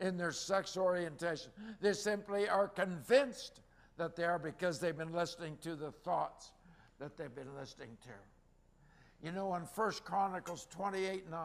in 0.00 0.16
their 0.16 0.32
sex 0.32 0.76
orientation. 0.76 1.50
They 1.80 1.92
simply 1.92 2.48
are 2.48 2.68
convinced 2.68 3.60
that 3.96 4.16
they 4.16 4.24
are 4.24 4.38
because 4.38 4.80
they've 4.80 4.96
been 4.96 5.12
listening 5.12 5.58
to 5.62 5.76
the 5.76 5.92
thoughts 5.92 6.52
that 6.98 7.16
they've 7.16 7.34
been 7.34 7.54
listening 7.58 7.96
to. 8.02 9.26
You 9.26 9.32
know, 9.32 9.54
in 9.54 9.62
1 9.62 9.92
Chronicles 10.04 10.66
28 10.70 11.30
9, 11.30 11.40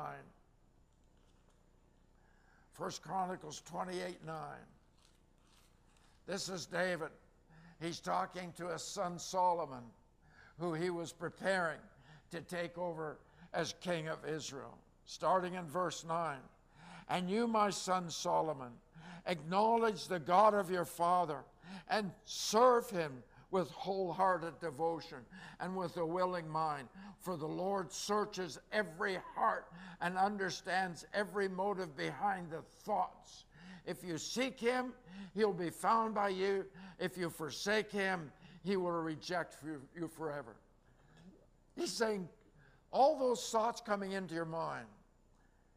1 2.78 2.92
Chronicles 3.04 3.62
28 3.66 4.26
9, 4.26 4.38
this 6.28 6.50
is 6.50 6.66
David. 6.66 7.10
He's 7.82 8.00
talking 8.00 8.54
to 8.58 8.70
his 8.70 8.82
son 8.82 9.20
Solomon, 9.20 9.84
who 10.58 10.74
he 10.74 10.90
was 10.90 11.12
preparing 11.12 11.80
to 12.32 12.40
take 12.42 12.78
over 12.78 13.20
as 13.54 13.74
king 13.82 14.08
of 14.08 14.26
Israel. 14.26 14.78
Starting 15.06 15.56
in 15.56 15.66
verse 15.66 16.06
9 16.06 16.38
And 17.10 17.30
you, 17.30 17.48
my 17.48 17.70
son 17.70 18.10
Solomon, 18.10 18.72
acknowledge 19.28 20.08
the 20.08 20.20
God 20.20 20.54
of 20.54 20.70
your 20.70 20.86
father 20.86 21.44
and 21.90 22.12
serve 22.26 22.90
him 22.90 23.24
with 23.52 23.70
wholehearted 23.72 24.60
devotion 24.60 25.20
and 25.60 25.76
with 25.76 25.98
a 25.98 26.06
willing 26.06 26.50
mind. 26.50 26.88
For 27.20 27.38
the 27.38 27.48
Lord 27.48 27.92
searches 27.92 28.60
every 28.72 29.18
heart 29.36 29.68
and 30.02 30.18
understands 30.18 31.06
every 31.14 31.48
motive 31.48 31.96
behind 31.96 32.52
the 32.52 32.62
thoughts. 32.84 33.46
If 33.86 34.04
you 34.04 34.18
seek 34.18 34.60
him, 34.60 34.94
he'll 35.34 35.54
be 35.54 35.70
found 35.70 36.16
by 36.16 36.30
you. 36.30 36.66
If 37.00 37.18
you 37.18 37.30
forsake 37.30 37.92
him, 37.92 38.32
he 38.64 38.78
will 38.78 38.92
reject 38.92 39.58
you 39.96 40.08
forever. 40.08 40.56
He's 41.76 41.92
saying 41.92 42.28
all 42.92 43.18
those 43.18 43.48
thoughts 43.50 43.80
coming 43.80 44.14
into 44.14 44.34
your 44.34 44.46
mind. 44.46 44.88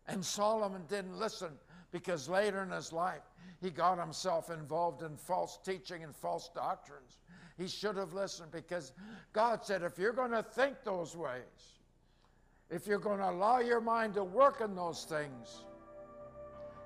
And 0.09 0.25
Solomon 0.25 0.83
didn't 0.89 1.19
listen 1.19 1.51
because 1.93 2.29
later 2.29 2.63
in 2.63 2.71
his 2.71 2.93
life, 2.93 3.23
he 3.61 3.71
got 3.71 3.99
himself 3.99 4.51
involved 4.51 5.03
in 5.03 5.17
false 5.17 5.59
teaching 5.65 6.03
and 6.03 6.15
false 6.15 6.51
doctrines. 6.55 7.19
He 7.57 7.69
should 7.69 7.97
have 7.97 8.13
listened 8.13 8.53
because 8.53 8.93
God 9.33 9.65
said, 9.65 9.83
if 9.83 9.99
you're 9.99 10.13
going 10.13 10.31
to 10.31 10.43
think 10.43 10.77
those 10.85 11.17
ways, 11.17 11.79
if 12.71 12.87
you're 12.87 12.99
going 12.99 13.19
to 13.19 13.31
allow 13.31 13.59
your 13.59 13.81
mind 13.81 14.15
to 14.15 14.25
work 14.25 14.61
in 14.61 14.75
those 14.75 15.05
things, 15.05 15.65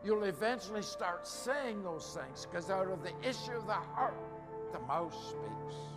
you'll 0.05 0.25
eventually 0.25 0.83
start 0.83 1.27
saying 1.27 1.83
those 1.83 2.17
things 2.19 2.47
because 2.47 2.71
out 2.71 2.89
of 2.89 3.03
the 3.03 3.13
issue 3.29 3.53
of 3.53 3.67
the 3.67 3.73
heart, 3.73 4.17
the 4.73 4.81
mouth 4.81 5.15
speaks. 5.15 5.92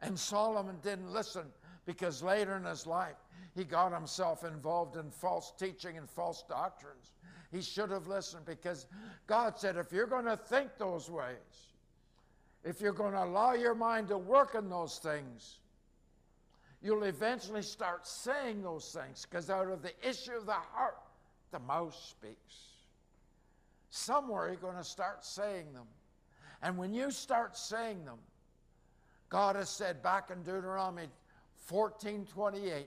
And 0.00 0.18
Solomon 0.18 0.76
didn't 0.82 1.12
listen 1.12 1.44
because 1.86 2.22
later 2.22 2.56
in 2.56 2.64
his 2.64 2.86
life, 2.86 3.16
he 3.54 3.64
got 3.64 3.92
himself 3.92 4.44
involved 4.44 4.96
in 4.96 5.10
false 5.10 5.52
teaching 5.58 5.96
and 5.96 6.08
false 6.08 6.44
doctrines. 6.48 7.12
He 7.50 7.62
should 7.62 7.90
have 7.90 8.06
listened 8.06 8.44
because 8.44 8.86
God 9.26 9.58
said, 9.58 9.76
if 9.76 9.90
you're 9.90 10.06
going 10.06 10.26
to 10.26 10.36
think 10.36 10.70
those 10.78 11.10
ways, 11.10 11.72
if 12.64 12.80
you're 12.80 12.92
going 12.92 13.14
to 13.14 13.24
allow 13.24 13.54
your 13.54 13.74
mind 13.74 14.08
to 14.08 14.18
work 14.18 14.54
in 14.54 14.68
those 14.68 14.98
things, 14.98 15.58
you'll 16.82 17.04
eventually 17.04 17.62
start 17.62 18.06
saying 18.06 18.62
those 18.62 18.92
things 18.92 19.26
because 19.28 19.50
out 19.50 19.68
of 19.68 19.82
the 19.82 19.92
issue 20.06 20.36
of 20.36 20.46
the 20.46 20.52
heart, 20.52 20.98
the 21.50 21.58
mouth 21.58 21.94
speaks. 21.94 22.68
Somewhere 23.90 24.48
you're 24.48 24.56
going 24.56 24.76
to 24.76 24.84
start 24.84 25.24
saying 25.24 25.72
them. 25.72 25.86
And 26.62 26.76
when 26.76 26.92
you 26.92 27.10
start 27.10 27.56
saying 27.56 28.04
them, 28.04 28.18
God 29.28 29.56
has 29.56 29.68
said 29.68 30.02
back 30.02 30.30
in 30.30 30.42
Deuteronomy 30.42 31.08
14 31.66 32.26
28, 32.26 32.86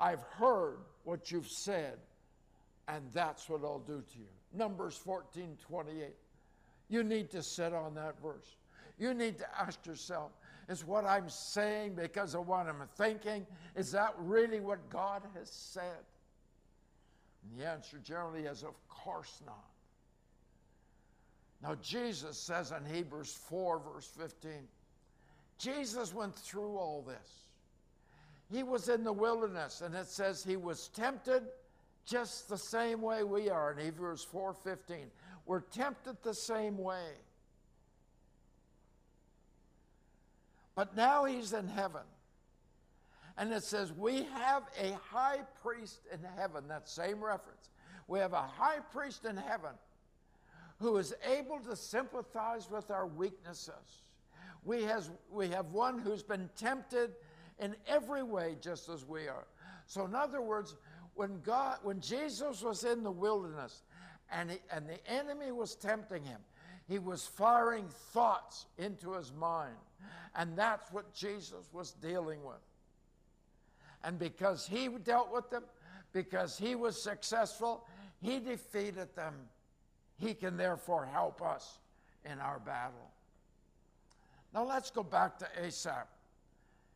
I've 0.00 0.22
heard 0.22 0.78
what 1.04 1.30
you've 1.30 1.48
said, 1.48 1.98
and 2.88 3.02
that's 3.12 3.48
what 3.48 3.62
I'll 3.62 3.78
do 3.78 4.02
to 4.12 4.18
you. 4.18 4.26
Numbers 4.52 4.96
14 4.96 5.56
28. 5.68 6.14
You 6.88 7.02
need 7.02 7.30
to 7.30 7.42
sit 7.42 7.72
on 7.72 7.94
that 7.94 8.20
verse. 8.20 8.56
You 8.98 9.12
need 9.14 9.38
to 9.38 9.46
ask 9.58 9.84
yourself, 9.86 10.32
is 10.68 10.84
what 10.84 11.04
I'm 11.04 11.28
saying 11.28 11.94
because 11.94 12.34
of 12.34 12.48
what 12.48 12.66
I'm 12.66 12.82
thinking? 12.96 13.46
Is 13.74 13.92
that 13.92 14.14
really 14.18 14.60
what 14.60 14.88
God 14.90 15.22
has 15.38 15.50
said? 15.50 16.04
And 17.42 17.60
the 17.60 17.66
answer 17.66 17.98
generally 18.02 18.46
is, 18.46 18.62
of 18.62 18.74
course 18.88 19.42
not. 19.44 19.70
Now, 21.62 21.74
Jesus 21.76 22.38
says 22.38 22.72
in 22.72 22.84
Hebrews 22.94 23.38
4, 23.48 23.80
verse 23.80 24.10
15, 24.18 24.52
Jesus 25.58 26.14
went 26.14 26.34
through 26.36 26.76
all 26.76 27.02
this. 27.02 27.42
He 28.50 28.62
was 28.62 28.88
in 28.88 29.02
the 29.02 29.12
wilderness, 29.12 29.80
and 29.80 29.94
it 29.94 30.06
says 30.06 30.44
he 30.44 30.56
was 30.56 30.88
tempted 30.88 31.42
just 32.04 32.48
the 32.48 32.58
same 32.58 33.02
way 33.02 33.24
we 33.24 33.50
are 33.50 33.72
in 33.72 33.78
Hebrews 33.78 34.24
4:15. 34.24 35.10
We're 35.46 35.60
tempted 35.60 36.22
the 36.22 36.34
same 36.34 36.78
way. 36.78 37.14
But 40.76 40.94
now 40.94 41.24
he's 41.24 41.52
in 41.52 41.66
heaven. 41.66 42.02
And 43.38 43.52
it 43.52 43.64
says, 43.64 43.92
We 43.92 44.24
have 44.34 44.64
a 44.80 44.92
high 45.10 45.40
priest 45.62 46.00
in 46.12 46.20
heaven. 46.36 46.68
That 46.68 46.88
same 46.88 47.22
reference. 47.22 47.70
We 48.08 48.18
have 48.20 48.32
a 48.32 48.42
high 48.42 48.80
priest 48.92 49.24
in 49.24 49.36
heaven 49.36 49.72
who 50.78 50.96
is 50.98 51.14
able 51.26 51.58
to 51.60 51.74
sympathize 51.74 52.70
with 52.70 52.90
our 52.90 53.06
weaknesses. 53.06 54.02
We, 54.66 54.82
has, 54.82 55.10
we 55.30 55.48
have 55.50 55.72
one 55.72 56.00
who's 56.00 56.24
been 56.24 56.50
tempted 56.56 57.12
in 57.60 57.76
every 57.86 58.24
way 58.24 58.56
just 58.60 58.88
as 58.88 59.06
we 59.06 59.28
are. 59.28 59.46
So, 59.86 60.04
in 60.04 60.14
other 60.14 60.42
words, 60.42 60.74
when 61.14 61.40
God, 61.40 61.78
when 61.84 62.00
Jesus 62.00 62.62
was 62.62 62.82
in 62.82 63.04
the 63.04 63.10
wilderness 63.10 63.84
and, 64.30 64.50
he, 64.50 64.58
and 64.72 64.88
the 64.88 64.98
enemy 65.10 65.52
was 65.52 65.76
tempting 65.76 66.24
him, 66.24 66.40
he 66.88 66.98
was 66.98 67.24
firing 67.24 67.86
thoughts 68.12 68.66
into 68.76 69.12
his 69.12 69.32
mind. 69.32 69.76
And 70.34 70.58
that's 70.58 70.92
what 70.92 71.14
Jesus 71.14 71.68
was 71.72 71.92
dealing 71.92 72.44
with. 72.44 72.56
And 74.02 74.18
because 74.18 74.66
he 74.66 74.88
dealt 74.88 75.32
with 75.32 75.48
them, 75.48 75.62
because 76.12 76.58
he 76.58 76.74
was 76.74 77.00
successful, 77.00 77.86
he 78.20 78.40
defeated 78.40 79.14
them. 79.14 79.34
He 80.18 80.34
can 80.34 80.56
therefore 80.56 81.06
help 81.06 81.40
us 81.40 81.78
in 82.24 82.40
our 82.40 82.58
battle. 82.58 83.12
Now 84.56 84.64
let's 84.64 84.90
go 84.90 85.02
back 85.02 85.38
to 85.40 85.46
Asaph 85.62 86.08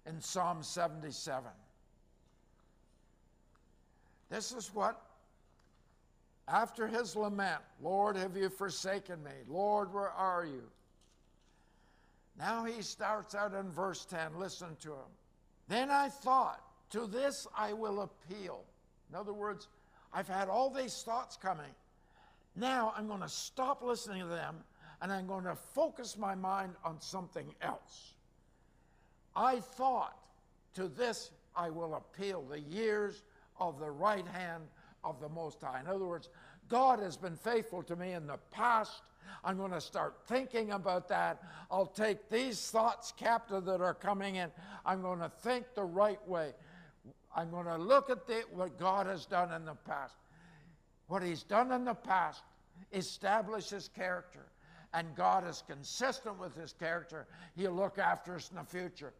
in 0.07 0.19
Psalm 0.19 0.63
77. 0.63 1.51
This 4.31 4.53
is 4.53 4.71
what, 4.73 4.99
after 6.49 6.87
his 6.87 7.15
lament, 7.15 7.61
Lord, 7.83 8.17
have 8.17 8.35
you 8.35 8.49
forsaken 8.49 9.23
me? 9.23 9.33
Lord, 9.47 9.93
where 9.93 10.09
are 10.09 10.47
you? 10.47 10.63
Now 12.39 12.65
he 12.65 12.81
starts 12.81 13.35
out 13.35 13.53
in 13.53 13.71
verse 13.71 14.07
10. 14.07 14.39
Listen 14.39 14.75
to 14.81 14.93
him. 14.93 15.11
Then 15.69 15.91
I 15.91 16.09
thought, 16.09 16.63
to 16.93 17.07
this 17.07 17.47
I 17.55 17.75
will 17.75 18.01
appeal. 18.01 18.65
In 19.11 19.17
other 19.17 19.35
words, 19.35 19.69
I've 20.15 20.29
had 20.29 20.49
all 20.49 20.71
these 20.71 21.03
thoughts 21.03 21.37
coming. 21.37 21.75
Now 22.57 22.95
I'm 22.97 23.07
going 23.07 23.21
to 23.21 23.29
stop 23.29 23.83
listening 23.83 24.23
to 24.23 24.29
them 24.29 24.65
and 25.03 25.13
I'm 25.13 25.27
going 25.27 25.45
to 25.45 25.55
focus 25.55 26.17
my 26.19 26.35
mind 26.35 26.75
on 26.85 27.01
something 27.01 27.55
else. 27.63 28.15
I 29.35 29.61
thought, 29.61 30.17
to 30.75 30.89
this 30.89 31.31
I 31.57 31.71
will 31.71 31.95
appeal 31.95 32.43
the 32.43 32.61
years 32.61 33.23
of 33.59 33.79
the 33.79 33.91
right 33.91 34.27
hand 34.27 34.65
of 35.05 35.21
the 35.21 35.29
Most 35.29 35.61
High. 35.63 35.81
In 35.81 35.87
other 35.87 36.07
words, 36.07 36.29
God 36.69 37.01
has 37.01 37.17
been 37.17 37.37
faithful 37.37 37.83
to 37.85 37.97
me 37.97 38.13
in 38.13 38.27
the 38.27 38.39
past. 38.51 39.03
I'm 39.45 39.57
going 39.57 39.73
to 39.73 39.81
start 39.81 40.17
thinking 40.27 40.73
about 40.73 41.09
that. 41.09 41.43
I'll 41.71 41.87
take 41.87 42.29
these 42.29 42.71
thoughts 42.71 43.13
captive 43.17 43.65
that 43.65 43.81
are 43.81 43.95
coming 43.95 44.37
in. 44.37 44.51
I'm 44.85 45.03
going 45.03 45.19
to 45.21 45.29
think 45.29 45.67
the 45.75 45.85
right 45.85 46.27
way. 46.29 46.53
I'm 47.35 47.51
going 47.51 47.67
to 47.67 47.77
look 47.77 48.11
at 48.11 48.27
the, 48.27 48.43
what 48.53 48.79
God 48.79 49.07
has 49.07 49.27
done 49.27 49.53
in 49.53 49.65
the 49.65 49.75
past. 49.75 50.15
What 51.09 51.23
He's 51.23 51.43
done 51.43 51.73
in 51.73 51.85
the 51.85 51.95
past 51.95 52.43
establishes 52.93 53.89
character. 53.95 54.47
And 54.93 55.15
God 55.15 55.47
is 55.47 55.63
consistent 55.67 56.39
with 56.39 56.55
His 56.57 56.73
character. 56.73 57.27
He'll 57.57 57.73
look 57.73 57.99
after 57.99 58.35
us 58.35 58.51
in 58.51 58.57
the 58.57 58.65
future. 58.65 59.13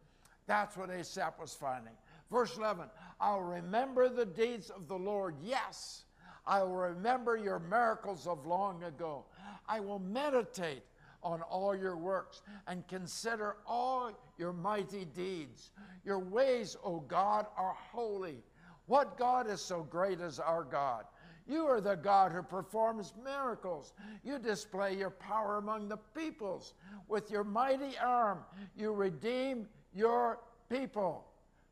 That's 0.47 0.75
what 0.75 0.89
Asaph 0.89 1.39
was 1.39 1.53
finding. 1.53 1.93
Verse 2.29 2.57
11 2.57 2.85
I'll 3.19 3.41
remember 3.41 4.09
the 4.09 4.25
deeds 4.25 4.69
of 4.69 4.87
the 4.87 4.97
Lord. 4.97 5.35
Yes, 5.43 6.05
I 6.45 6.63
will 6.63 6.75
remember 6.75 7.37
your 7.37 7.59
miracles 7.59 8.27
of 8.27 8.45
long 8.45 8.83
ago. 8.83 9.25
I 9.67 9.79
will 9.79 9.99
meditate 9.99 10.83
on 11.23 11.41
all 11.43 11.75
your 11.75 11.97
works 11.97 12.41
and 12.67 12.87
consider 12.87 13.57
all 13.67 14.11
your 14.37 14.53
mighty 14.53 15.05
deeds. 15.05 15.71
Your 16.03 16.19
ways, 16.19 16.75
O 16.83 16.99
God, 17.01 17.45
are 17.57 17.75
holy. 17.91 18.43
What 18.87 19.17
God 19.17 19.49
is 19.49 19.61
so 19.61 19.83
great 19.83 20.19
as 20.19 20.39
our 20.39 20.63
God? 20.63 21.05
You 21.47 21.65
are 21.65 21.81
the 21.81 21.95
God 21.95 22.31
who 22.31 22.43
performs 22.43 23.13
miracles. 23.23 23.93
You 24.23 24.39
display 24.39 24.95
your 24.95 25.09
power 25.09 25.57
among 25.57 25.89
the 25.89 25.97
peoples. 25.97 26.73
With 27.07 27.29
your 27.29 27.43
mighty 27.43 27.97
arm, 27.97 28.39
you 28.75 28.93
redeem 28.93 29.67
your 29.93 30.39
people, 30.69 31.25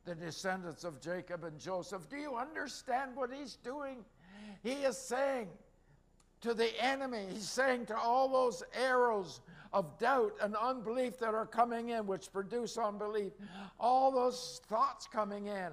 the 0.06 0.16
descendants 0.16 0.84
of 0.84 1.00
Jacob 1.02 1.44
and 1.44 1.60
Joseph. 1.60 2.10
Do 2.10 2.18
you 2.18 2.36
understand 2.36 3.16
what 3.16 3.32
he's 3.32 3.56
doing? 3.58 4.04
He 4.64 4.72
is 4.72 4.98
saying 4.98 5.48
to 6.42 6.54
the 6.54 6.70
enemy, 6.84 7.28
he's 7.32 7.50
saying 7.50 7.86
to 7.88 7.98
all 7.98 8.30
those 8.30 8.64
arrows 8.74 9.42
of 9.72 9.98
doubt 10.00 10.34
and 10.42 10.56
unbelief 10.56 11.20
that 11.20 11.34
are 11.34 11.46
coming 11.46 11.90
in, 11.90 12.08
which 12.08 12.32
produce 12.32 12.78
unbelief, 12.78 13.34
all 13.80 14.12
those 14.12 14.62
thoughts 14.68 15.08
coming 15.12 15.48
in, 15.48 15.72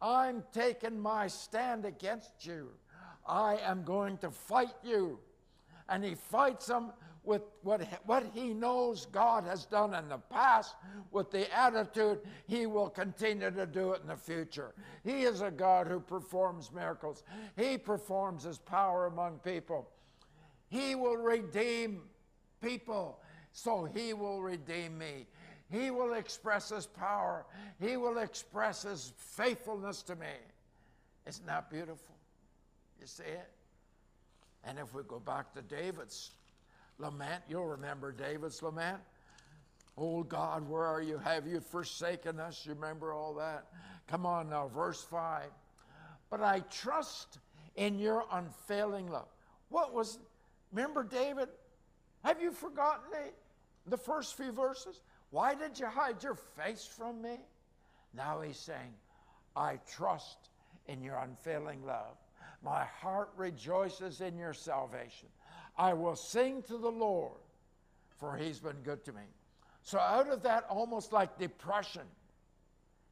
I'm 0.00 0.42
taking 0.52 0.98
my 0.98 1.26
stand 1.26 1.84
against 1.84 2.46
you. 2.46 2.70
I 3.28 3.58
am 3.62 3.84
going 3.84 4.18
to 4.18 4.30
fight 4.30 4.74
you. 4.84 5.18
And 5.88 6.04
he 6.04 6.14
fights 6.14 6.66
them 6.66 6.92
with 7.26 7.42
what, 7.62 7.82
what 8.06 8.24
he 8.32 8.54
knows 8.54 9.06
God 9.06 9.44
has 9.44 9.66
done 9.66 9.94
in 9.94 10.08
the 10.08 10.18
past, 10.18 10.76
with 11.10 11.30
the 11.30 11.52
attitude 11.54 12.20
he 12.46 12.66
will 12.66 12.88
continue 12.88 13.50
to 13.50 13.66
do 13.66 13.92
it 13.92 14.00
in 14.02 14.08
the 14.08 14.16
future. 14.16 14.72
He 15.04 15.24
is 15.24 15.40
a 15.40 15.50
God 15.50 15.88
who 15.88 16.00
performs 16.00 16.70
miracles, 16.72 17.24
he 17.56 17.76
performs 17.76 18.44
his 18.44 18.58
power 18.58 19.06
among 19.06 19.40
people. 19.40 19.90
He 20.68 20.94
will 20.94 21.16
redeem 21.16 22.02
people, 22.62 23.20
so 23.52 23.84
he 23.84 24.12
will 24.12 24.40
redeem 24.40 24.96
me. 24.96 25.26
He 25.68 25.90
will 25.90 26.14
express 26.14 26.68
his 26.68 26.86
power, 26.86 27.44
he 27.80 27.96
will 27.96 28.18
express 28.18 28.82
his 28.82 29.12
faithfulness 29.16 30.02
to 30.04 30.14
me. 30.14 30.26
Isn't 31.26 31.46
that 31.46 31.70
beautiful? 31.70 32.15
You 33.00 33.06
see 33.06 33.24
it? 33.24 33.50
And 34.64 34.78
if 34.78 34.94
we 34.94 35.02
go 35.04 35.20
back 35.20 35.54
to 35.54 35.62
David's 35.62 36.30
lament. 36.98 37.42
You'll 37.48 37.66
remember 37.66 38.12
David's 38.12 38.62
lament. 38.62 38.98
Oh 39.98 40.22
God, 40.22 40.68
where 40.68 40.84
are 40.84 41.00
you? 41.00 41.18
Have 41.18 41.46
you 41.46 41.60
forsaken 41.60 42.38
us? 42.38 42.64
You 42.66 42.74
remember 42.74 43.12
all 43.12 43.34
that? 43.34 43.66
Come 44.06 44.26
on 44.26 44.50
now, 44.50 44.68
verse 44.68 45.02
5. 45.02 45.46
But 46.30 46.42
I 46.42 46.60
trust 46.70 47.38
in 47.76 47.98
your 47.98 48.24
unfailing 48.32 49.08
love. 49.08 49.28
What 49.68 49.94
was, 49.94 50.18
remember 50.72 51.02
David? 51.02 51.48
Have 52.24 52.40
you 52.40 52.50
forgotten 52.50 53.04
the, 53.10 53.90
the 53.90 53.96
first 53.96 54.36
few 54.36 54.52
verses? 54.52 55.00
Why 55.30 55.54
did 55.54 55.78
you 55.78 55.86
hide 55.86 56.22
your 56.22 56.34
face 56.34 56.84
from 56.84 57.22
me? 57.22 57.38
Now 58.14 58.40
he's 58.40 58.58
saying, 58.58 58.94
I 59.54 59.78
trust 59.90 60.50
in 60.88 61.02
your 61.02 61.16
unfailing 61.18 61.84
love. 61.86 62.16
My 62.62 62.84
heart 62.84 63.30
rejoices 63.36 64.20
in 64.20 64.36
your 64.36 64.54
salvation. 64.54 65.28
I 65.76 65.92
will 65.92 66.16
sing 66.16 66.62
to 66.64 66.78
the 66.78 66.90
Lord, 66.90 67.40
for 68.18 68.36
he's 68.36 68.58
been 68.58 68.80
good 68.82 69.04
to 69.04 69.12
me. 69.12 69.22
So, 69.82 69.98
out 69.98 70.28
of 70.28 70.42
that 70.42 70.64
almost 70.68 71.12
like 71.12 71.38
depression, 71.38 72.02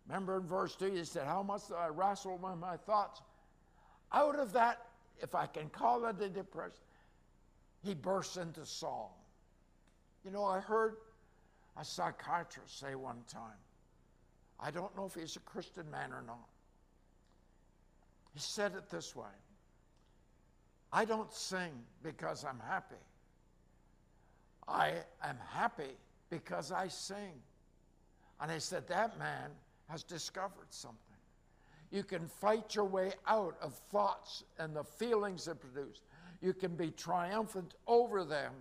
remember 0.09 0.39
in 0.39 0.47
verse 0.47 0.75
2, 0.75 0.93
he 0.93 1.05
said, 1.05 1.27
How 1.27 1.43
much 1.43 1.69
do 1.69 1.75
I 1.75 1.89
wrestle 1.89 2.37
with 2.37 2.59
my 2.59 2.77
thoughts? 2.79 3.21
Out 4.13 4.39
of 4.39 4.53
that, 4.55 4.87
if 5.21 5.35
I 5.35 5.47
can 5.47 5.69
call 5.69 6.07
it 6.07 6.21
a 6.21 6.29
depression, 6.29 6.81
he 7.83 7.95
bursts 7.95 8.37
into 8.37 8.65
song. 8.65 9.11
You 10.25 10.31
know, 10.31 10.45
I 10.45 10.59
heard 10.59 10.97
a 11.77 11.85
psychiatrist 11.85 12.81
say 12.81 12.95
one 12.95 13.23
time, 13.29 13.59
I 14.59 14.71
don't 14.71 14.97
know 14.97 15.07
if 15.07 15.15
he's 15.15 15.37
a 15.37 15.41
Christian 15.41 15.91
man 15.91 16.13
or 16.13 16.23
not. 16.27 16.49
He 18.35 18.41
said 18.41 18.73
it 18.77 18.91
this 18.91 19.17
way 19.17 19.35
I 20.93 21.05
don't 21.05 21.33
sing 21.33 21.73
because 22.03 22.45
I'm 22.45 22.61
happy. 22.69 22.95
I 24.69 24.93
am 25.23 25.39
happy 25.51 25.97
because 26.31 26.73
I 26.73 26.89
sing. 26.89 27.33
And 28.41 28.51
I 28.51 28.59
said, 28.59 28.87
That 28.89 29.19
man 29.19 29.51
has 29.89 30.03
discovered 30.03 30.67
something. 30.71 30.99
You 31.91 32.03
can 32.03 32.27
fight 32.27 32.75
your 32.75 32.87
way 32.87 33.13
out 33.27 33.57
of 33.63 33.75
thoughts 33.91 34.43
and 34.59 34.75
the 34.75 34.85
feelings 34.85 35.45
they 35.45 35.55
produce. 35.55 36.01
You 36.43 36.53
can 36.53 36.75
be 36.75 36.91
triumphant 36.91 37.75
over 37.87 38.25
them 38.25 38.53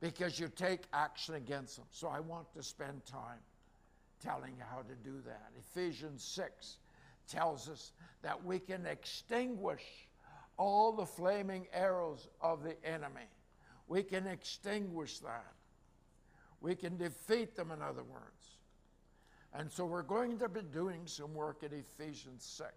because 0.00 0.38
you 0.40 0.48
take 0.48 0.82
action 0.92 1.36
against 1.36 1.76
them. 1.76 1.86
So 1.90 2.08
I 2.08 2.20
want 2.20 2.52
to 2.54 2.62
spend 2.62 3.04
time 3.06 3.38
telling 4.20 4.52
you 4.58 4.64
how 4.68 4.82
to 4.82 4.94
do 5.04 5.20
that. 5.26 5.50
Ephesians 5.58 6.22
6 6.24 6.78
tells 7.28 7.68
us 7.68 7.92
that 8.22 8.44
we 8.44 8.58
can 8.58 8.86
extinguish 8.86 9.82
all 10.56 10.92
the 10.92 11.06
flaming 11.06 11.66
arrows 11.72 12.28
of 12.40 12.62
the 12.62 12.82
enemy. 12.84 13.28
We 13.88 14.02
can 14.02 14.26
extinguish 14.26 15.18
that. 15.20 15.52
We 16.60 16.74
can 16.74 16.96
defeat 16.96 17.54
them, 17.54 17.70
in 17.70 17.82
other 17.82 18.02
words. 18.02 18.56
And 19.54 19.70
so 19.70 19.84
we're 19.86 20.02
going 20.02 20.38
to 20.38 20.48
be 20.48 20.62
doing 20.62 21.02
some 21.06 21.34
work 21.34 21.62
at 21.62 21.72
Ephesians 21.72 22.44
6 22.44 22.70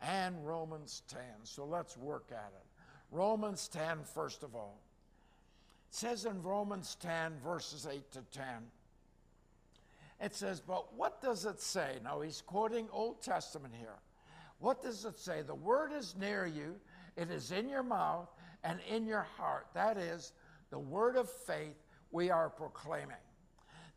and 0.00 0.46
Romans 0.46 1.02
10. 1.08 1.20
So 1.42 1.64
let's 1.64 1.96
work 1.96 2.28
at 2.30 2.52
it. 2.54 2.66
Romans 3.10 3.68
10, 3.68 3.98
first 4.04 4.42
of 4.42 4.54
all. 4.54 4.78
It 5.90 5.94
says 5.94 6.26
in 6.26 6.42
Romans 6.42 6.96
10, 7.00 7.38
verses 7.42 7.86
8 7.90 8.10
to 8.12 8.20
10, 8.30 8.44
it 10.20 10.34
says, 10.34 10.60
But 10.60 10.94
what 10.94 11.20
does 11.20 11.44
it 11.44 11.60
say? 11.60 11.98
Now 12.02 12.20
he's 12.20 12.40
quoting 12.40 12.88
Old 12.92 13.22
Testament 13.22 13.74
here. 13.78 13.98
What 14.58 14.82
does 14.82 15.04
it 15.04 15.18
say? 15.18 15.42
The 15.42 15.54
word 15.54 15.92
is 15.92 16.16
near 16.18 16.46
you, 16.46 16.76
it 17.16 17.30
is 17.30 17.52
in 17.52 17.68
your 17.68 17.82
mouth 17.82 18.28
and 18.64 18.80
in 18.88 19.06
your 19.06 19.26
heart. 19.36 19.66
That 19.74 19.96
is 19.96 20.32
the 20.70 20.78
word 20.78 21.16
of 21.16 21.30
faith 21.30 21.76
we 22.10 22.30
are 22.30 22.50
proclaiming. 22.50 23.16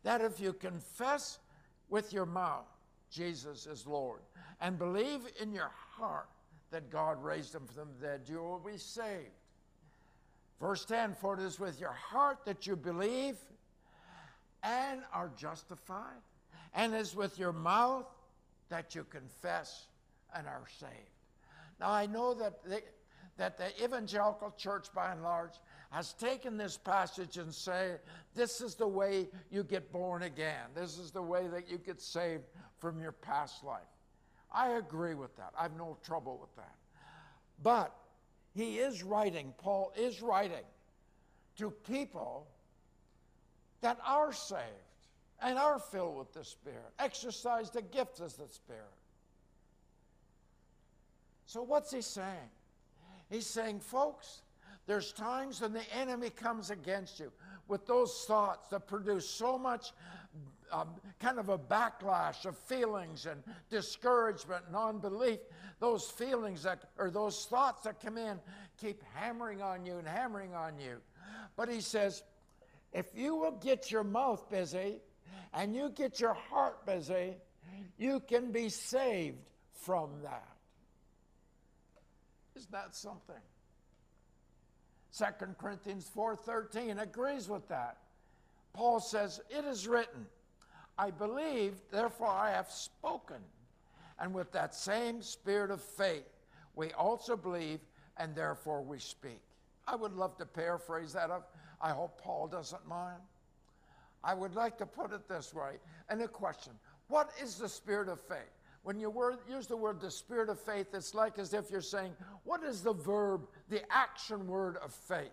That 0.04 0.20
if 0.20 0.40
you 0.40 0.52
confess 0.52 1.38
with 1.88 2.12
your 2.12 2.26
mouth 2.26 2.66
Jesus 3.10 3.66
is 3.66 3.86
Lord 3.86 4.20
and 4.60 4.78
believe 4.78 5.20
in 5.40 5.52
your 5.52 5.70
heart 5.96 6.28
that 6.70 6.90
God 6.90 7.22
raised 7.22 7.54
him 7.54 7.66
from 7.66 7.88
the 8.00 8.06
dead, 8.06 8.22
you 8.26 8.38
will 8.38 8.58
be 8.58 8.78
saved. 8.78 9.28
Verse 10.58 10.84
10 10.84 11.14
For 11.14 11.34
it 11.34 11.40
is 11.40 11.60
with 11.60 11.78
your 11.80 11.92
heart 11.92 12.38
that 12.46 12.66
you 12.66 12.76
believe 12.76 13.36
and 14.62 15.00
are 15.12 15.30
justified, 15.36 16.22
and 16.74 16.94
is 16.94 17.14
with 17.14 17.38
your 17.38 17.52
mouth 17.52 18.06
that 18.68 18.94
you 18.94 19.04
confess 19.04 19.86
and 20.34 20.46
are 20.46 20.64
saved. 20.78 20.92
Now, 21.80 21.90
I 21.90 22.06
know 22.06 22.32
that 22.34 22.64
the, 22.64 22.82
that 23.36 23.58
the 23.58 23.84
evangelical 23.84 24.54
church, 24.56 24.86
by 24.94 25.12
and 25.12 25.22
large, 25.22 25.54
has 25.90 26.14
taken 26.14 26.56
this 26.56 26.78
passage 26.78 27.36
and 27.36 27.52
say, 27.52 27.96
this 28.34 28.60
is 28.60 28.74
the 28.74 28.88
way 28.88 29.28
you 29.50 29.62
get 29.62 29.92
born 29.92 30.22
again. 30.22 30.66
This 30.74 30.98
is 30.98 31.10
the 31.10 31.22
way 31.22 31.48
that 31.48 31.70
you 31.70 31.76
get 31.76 32.00
saved 32.00 32.44
from 32.78 33.00
your 33.00 33.12
past 33.12 33.62
life. 33.62 33.82
I 34.50 34.72
agree 34.72 35.14
with 35.14 35.36
that. 35.36 35.52
I 35.58 35.62
have 35.62 35.76
no 35.76 35.98
trouble 36.02 36.38
with 36.40 36.54
that. 36.56 36.76
But 37.62 37.94
he 38.54 38.78
is 38.78 39.02
writing, 39.02 39.52
Paul 39.58 39.92
is 39.96 40.22
writing 40.22 40.64
to 41.56 41.70
people 41.70 42.46
that 43.82 43.98
are 44.06 44.32
saved 44.32 44.62
and 45.42 45.58
are 45.58 45.78
filled 45.78 46.18
with 46.18 46.32
the 46.32 46.44
Spirit, 46.44 46.92
exercise 46.98 47.70
the 47.70 47.82
gifts 47.82 48.20
of 48.20 48.36
the 48.36 48.48
Spirit. 48.48 48.82
So, 51.46 51.62
what's 51.62 51.92
he 51.92 52.00
saying? 52.00 52.50
He's 53.28 53.46
saying, 53.46 53.80
folks, 53.80 54.42
there's 54.86 55.12
times 55.12 55.60
when 55.60 55.72
the 55.72 55.94
enemy 55.94 56.30
comes 56.30 56.70
against 56.70 57.20
you 57.20 57.30
with 57.68 57.86
those 57.86 58.24
thoughts 58.26 58.68
that 58.68 58.86
produce 58.86 59.28
so 59.28 59.58
much 59.58 59.92
um, 60.72 60.88
kind 61.20 61.38
of 61.38 61.50
a 61.50 61.58
backlash 61.58 62.46
of 62.46 62.56
feelings 62.56 63.26
and 63.26 63.42
discouragement 63.70 64.64
and 64.66 64.76
unbelief. 64.76 65.38
Those 65.78 66.08
feelings 66.08 66.62
that, 66.62 66.84
or 66.98 67.10
those 67.10 67.44
thoughts 67.44 67.82
that 67.84 68.00
come 68.00 68.16
in, 68.16 68.38
keep 68.80 69.02
hammering 69.14 69.60
on 69.60 69.84
you 69.84 69.98
and 69.98 70.06
hammering 70.06 70.54
on 70.54 70.78
you. 70.78 70.96
But 71.56 71.68
he 71.68 71.80
says, 71.80 72.22
if 72.92 73.06
you 73.14 73.34
will 73.34 73.52
get 73.52 73.90
your 73.90 74.04
mouth 74.04 74.48
busy 74.50 75.00
and 75.54 75.74
you 75.74 75.90
get 75.90 76.20
your 76.20 76.34
heart 76.34 76.84
busy, 76.86 77.36
you 77.96 78.20
can 78.20 78.52
be 78.52 78.68
saved 78.68 79.50
from 79.72 80.10
that. 80.22 80.56
Isn't 82.54 82.72
that 82.72 82.94
something? 82.94 83.40
2 85.12 85.24
Corinthians 85.58 86.08
4:13 86.08 86.98
agrees 86.98 87.48
with 87.48 87.66
that. 87.68 87.98
Paul 88.72 89.00
says, 89.00 89.40
"It 89.50 89.64
is 89.64 89.86
written, 89.86 90.28
I 90.96 91.10
believe, 91.10 91.90
therefore 91.90 92.28
I 92.28 92.50
have 92.50 92.70
spoken." 92.70 93.44
And 94.18 94.34
with 94.34 94.52
that 94.52 94.74
same 94.74 95.22
spirit 95.22 95.70
of 95.70 95.82
faith, 95.82 96.28
we 96.74 96.92
also 96.92 97.36
believe 97.36 97.80
and 98.16 98.34
therefore 98.34 98.82
we 98.82 98.98
speak. 98.98 99.42
I 99.86 99.96
would 99.96 100.12
love 100.12 100.36
to 100.38 100.46
paraphrase 100.46 101.12
that. 101.14 101.30
I 101.82 101.90
hope 101.90 102.20
Paul 102.22 102.46
doesn't 102.46 102.86
mind. 102.86 103.20
I 104.24 104.34
would 104.34 104.54
like 104.54 104.78
to 104.78 104.86
put 104.86 105.12
it 105.12 105.28
this 105.28 105.52
way. 105.52 105.72
And 106.08 106.22
a 106.22 106.28
question 106.28 106.72
What 107.08 107.30
is 107.42 107.56
the 107.56 107.68
spirit 107.68 108.08
of 108.08 108.20
faith? 108.20 108.38
When 108.84 108.98
you 108.98 109.10
word, 109.10 109.38
use 109.48 109.66
the 109.66 109.76
word 109.76 110.00
the 110.00 110.10
spirit 110.10 110.48
of 110.48 110.58
faith, 110.60 110.88
it's 110.92 111.14
like 111.14 111.38
as 111.38 111.54
if 111.54 111.70
you're 111.70 111.80
saying, 111.80 112.12
What 112.44 112.62
is 112.62 112.82
the 112.82 112.94
verb, 112.94 113.42
the 113.68 113.82
action 113.92 114.46
word 114.46 114.76
of 114.78 114.92
faith? 114.92 115.30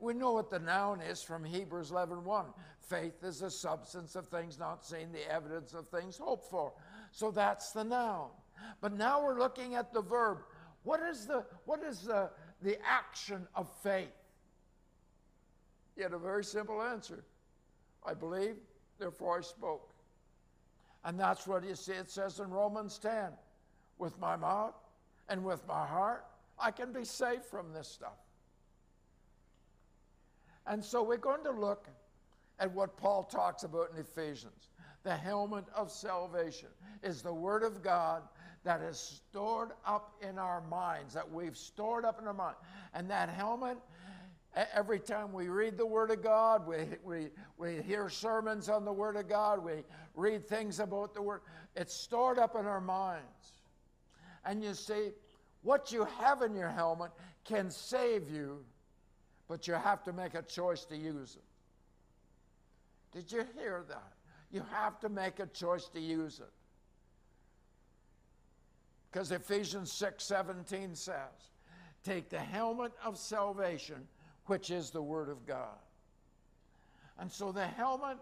We 0.00 0.14
know 0.14 0.32
what 0.32 0.50
the 0.50 0.58
noun 0.58 1.00
is 1.00 1.22
from 1.22 1.44
Hebrews 1.44 1.90
11 1.90 2.24
1. 2.24 2.46
Faith 2.88 3.22
is 3.22 3.40
the 3.40 3.50
substance 3.50 4.16
of 4.16 4.28
things 4.28 4.58
not 4.58 4.84
seen, 4.84 5.12
the 5.12 5.32
evidence 5.32 5.72
of 5.72 5.88
things 5.88 6.18
hoped 6.18 6.50
for. 6.50 6.72
So 7.12 7.30
that's 7.30 7.70
the 7.70 7.84
noun. 7.84 8.28
But 8.80 8.92
now 8.92 9.24
we're 9.24 9.38
looking 9.38 9.74
at 9.76 9.92
the 9.92 10.02
verb. 10.02 10.38
What 10.82 11.00
is 11.00 11.26
the, 11.26 11.44
what 11.64 11.82
is 11.82 12.02
the, 12.02 12.30
the 12.62 12.76
action 12.86 13.46
of 13.54 13.68
faith? 13.82 14.12
Yet 15.96 16.12
a 16.12 16.18
very 16.18 16.44
simple 16.44 16.82
answer. 16.82 17.24
I 18.04 18.14
believe, 18.14 18.56
therefore 18.98 19.38
I 19.38 19.40
spoke. 19.42 19.92
And 21.04 21.18
that's 21.18 21.46
what 21.46 21.64
you 21.64 21.74
see 21.74 21.92
it 21.92 22.10
says 22.10 22.40
in 22.40 22.50
Romans 22.50 22.98
10. 22.98 23.30
With 23.98 24.18
my 24.18 24.36
mouth 24.36 24.74
and 25.28 25.44
with 25.44 25.66
my 25.68 25.86
heart, 25.86 26.24
I 26.58 26.70
can 26.70 26.92
be 26.92 27.04
saved 27.04 27.44
from 27.44 27.72
this 27.72 27.88
stuff. 27.88 28.18
And 30.66 30.82
so 30.82 31.02
we're 31.02 31.16
going 31.16 31.44
to 31.44 31.52
look 31.52 31.88
at 32.58 32.72
what 32.72 32.96
Paul 32.96 33.24
talks 33.24 33.64
about 33.64 33.90
in 33.94 34.00
Ephesians. 34.00 34.68
The 35.02 35.14
helmet 35.14 35.64
of 35.74 35.90
salvation 35.90 36.68
is 37.02 37.22
the 37.22 37.34
Word 37.34 37.62
of 37.62 37.82
God 37.82 38.22
that 38.64 38.80
is 38.80 38.98
stored 38.98 39.72
up 39.86 40.14
in 40.22 40.38
our 40.38 40.62
minds, 40.62 41.12
that 41.12 41.30
we've 41.30 41.56
stored 41.56 42.06
up 42.06 42.18
in 42.20 42.26
our 42.26 42.32
mind. 42.32 42.56
And 42.94 43.10
that 43.10 43.28
helmet, 43.28 43.76
every 44.54 45.00
time 45.00 45.32
we 45.32 45.48
read 45.48 45.76
the 45.76 45.86
Word 45.86 46.10
of 46.10 46.22
God, 46.22 46.66
we, 46.66 46.84
we, 47.02 47.28
we 47.58 47.82
hear 47.82 48.08
sermons 48.08 48.68
on 48.68 48.84
the 48.84 48.92
Word 48.92 49.16
of 49.16 49.28
God, 49.28 49.62
we 49.62 49.82
read 50.14 50.46
things 50.46 50.80
about 50.80 51.14
the 51.14 51.22
Word, 51.22 51.40
it's 51.74 51.94
stored 51.94 52.38
up 52.38 52.56
in 52.56 52.66
our 52.66 52.80
minds. 52.80 53.52
And 54.44 54.62
you 54.62 54.74
see, 54.74 55.10
what 55.62 55.90
you 55.90 56.06
have 56.20 56.42
in 56.42 56.54
your 56.54 56.68
helmet 56.68 57.10
can 57.44 57.70
save 57.70 58.30
you, 58.30 58.64
but 59.48 59.66
you 59.66 59.74
have 59.74 60.02
to 60.04 60.12
make 60.12 60.34
a 60.34 60.42
choice 60.42 60.84
to 60.86 60.96
use 60.96 61.36
it. 61.36 61.42
Did 63.18 63.32
you 63.32 63.44
hear 63.56 63.84
that? 63.88 64.12
You 64.50 64.62
have 64.72 65.00
to 65.00 65.08
make 65.08 65.40
a 65.40 65.46
choice 65.46 65.88
to 65.88 66.00
use 66.00 66.40
it. 66.40 66.52
Because 69.10 69.30
Ephesians 69.30 69.92
6 69.92 70.24
17 70.24 70.94
says, 70.94 71.14
Take 72.02 72.28
the 72.28 72.38
helmet 72.38 72.92
of 73.04 73.16
salvation, 73.16 74.06
which 74.46 74.70
is 74.70 74.90
the 74.90 75.02
Word 75.02 75.28
of 75.28 75.46
God. 75.46 75.78
And 77.18 77.30
so 77.30 77.52
the 77.52 77.66
helmet 77.66 78.18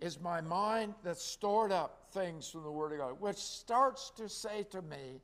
is 0.00 0.20
my 0.20 0.40
mind 0.40 0.94
that 1.04 1.18
stored 1.18 1.72
up 1.72 2.08
things 2.12 2.48
from 2.48 2.62
the 2.62 2.70
Word 2.70 2.92
of 2.92 2.98
God, 2.98 3.20
which 3.20 3.36
starts 3.36 4.10
to 4.16 4.28
say 4.28 4.64
to 4.70 4.82
me, 4.82 5.20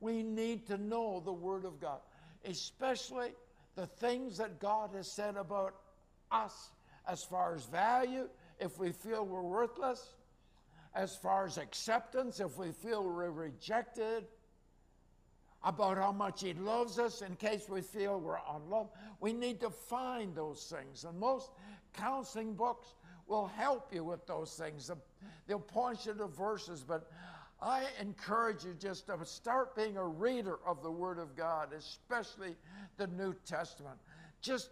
we 0.00 0.22
need 0.22 0.66
to 0.66 0.78
know 0.78 1.20
the 1.24 1.32
Word 1.32 1.64
of 1.64 1.80
God, 1.80 1.98
especially 2.44 3.30
the 3.74 3.86
things 3.86 4.38
that 4.38 4.60
God 4.60 4.90
has 4.94 5.10
said 5.10 5.36
about 5.36 5.74
us 6.30 6.70
as 7.06 7.24
far 7.24 7.54
as 7.54 7.64
value, 7.64 8.28
if 8.60 8.78
we 8.78 8.92
feel 8.92 9.24
we're 9.24 9.42
worthless, 9.42 10.14
as 10.94 11.16
far 11.16 11.46
as 11.46 11.58
acceptance, 11.58 12.40
if 12.40 12.58
we 12.58 12.72
feel 12.72 13.04
we're 13.04 13.30
rejected, 13.30 14.26
about 15.64 15.98
how 15.98 16.12
much 16.12 16.42
He 16.42 16.54
loves 16.54 16.98
us 16.98 17.22
in 17.22 17.34
case 17.36 17.68
we 17.68 17.80
feel 17.80 18.20
we're 18.20 18.38
unloved. 18.54 18.90
We 19.20 19.32
need 19.32 19.60
to 19.60 19.70
find 19.70 20.34
those 20.34 20.72
things. 20.74 21.04
And 21.04 21.18
most 21.18 21.50
counseling 21.94 22.54
books 22.54 22.94
will 23.26 23.46
help 23.46 23.92
you 23.92 24.04
with 24.04 24.26
those 24.26 24.54
things. 24.54 24.90
They'll 25.46 25.58
point 25.58 26.06
you 26.06 26.14
to 26.14 26.26
verses, 26.26 26.84
but 26.86 27.10
I 27.60 27.86
encourage 28.00 28.64
you 28.64 28.74
just 28.74 29.06
to 29.06 29.18
start 29.24 29.74
being 29.74 29.96
a 29.96 30.06
reader 30.06 30.58
of 30.64 30.82
the 30.82 30.90
Word 30.90 31.18
of 31.18 31.36
God, 31.36 31.72
especially 31.76 32.56
the 32.96 33.08
New 33.08 33.34
Testament. 33.44 33.96
Just 34.40 34.70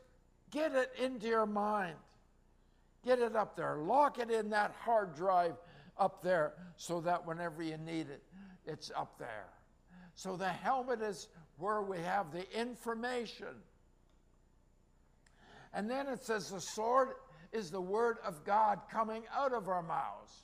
get 0.51 0.73
it 0.75 0.93
into 1.03 1.27
your 1.27 1.47
mind. 1.47 1.97
Get 3.05 3.19
it 3.19 3.35
up 3.35 3.57
there. 3.57 3.79
Lock 3.79 4.19
it 4.19 4.31
in 4.31 4.51
that 4.51 4.75
hard 4.81 5.15
drive 5.17 5.55
up 5.99 6.23
there 6.23 6.55
so 6.77 7.01
that 7.01 7.27
whenever 7.27 7.63
you 7.63 7.77
need 7.79 8.09
it, 8.09 8.23
it's 8.65 8.91
up 8.97 9.19
there. 9.19 9.47
So 10.17 10.35
the 10.35 10.49
helmet 10.49 11.03
is 11.03 11.29
where 11.59 11.83
we 11.83 11.99
have 11.99 12.33
the 12.33 12.45
information. 12.59 13.55
And 15.73 15.89
then 15.89 16.09
it 16.09 16.25
says 16.25 16.51
the 16.51 16.61
sword 16.61 17.11
is 17.53 17.71
the 17.71 17.81
word 17.81 18.17
of 18.25 18.43
God 18.45 18.81
coming 18.91 19.25
out 19.35 19.53
of 19.53 19.69
our 19.69 19.83
mouths. 19.83 20.43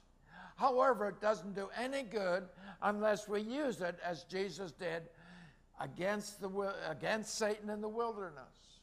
However, 0.56 1.08
it 1.08 1.20
doesn't 1.20 1.54
do 1.54 1.68
any 1.76 2.02
good 2.02 2.44
unless 2.82 3.26
we 3.26 3.40
use 3.40 3.80
it 3.80 3.98
as 4.04 4.24
Jesus 4.24 4.72
did 4.72 5.04
against, 5.80 6.40
the, 6.40 6.74
against 6.88 7.36
Satan 7.38 7.70
in 7.70 7.80
the 7.80 7.88
wilderness. 7.88 8.80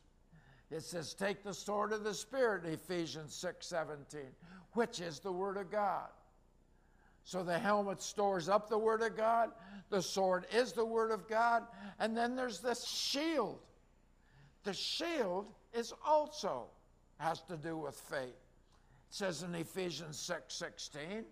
It 0.71 0.82
says, 0.82 1.13
Take 1.13 1.43
the 1.43 1.54
sword 1.54 1.93
of 1.93 2.04
the 2.04 2.15
Spirit, 2.15 2.65
Ephesians 2.65 3.36
6 3.36 3.65
17, 3.65 4.21
which 4.73 4.99
is 4.99 5.19
the 5.19 5.32
Word 5.32 5.58
of 5.58 5.71
God. 5.71 6.10
So 7.30 7.44
the 7.44 7.60
helmet 7.60 8.02
stores 8.02 8.50
up 8.50 8.70
the 8.70 8.78
Word 8.80 9.04
of 9.04 9.15
God, 9.15 9.52
the 9.92 10.02
sword 10.02 10.48
is 10.52 10.74
the 10.74 10.84
Word 10.84 11.12
of 11.12 11.28
God, 11.28 11.62
and 12.00 12.18
then 12.18 12.36
there's 12.36 12.60
the 12.60 12.74
shield. 12.74 13.60
The 14.63 14.74
shield 14.74 15.46
is 15.72 15.94
also 16.04 16.63
has 17.20 17.44
to 17.44 17.56
do 17.56 17.78
with 17.78 17.94
faith. 17.94 18.30
It 18.30 19.12
says 19.12 19.44
in 19.44 19.54
Ephesians 19.54 20.18
6 20.18 20.56
16, 20.56 21.24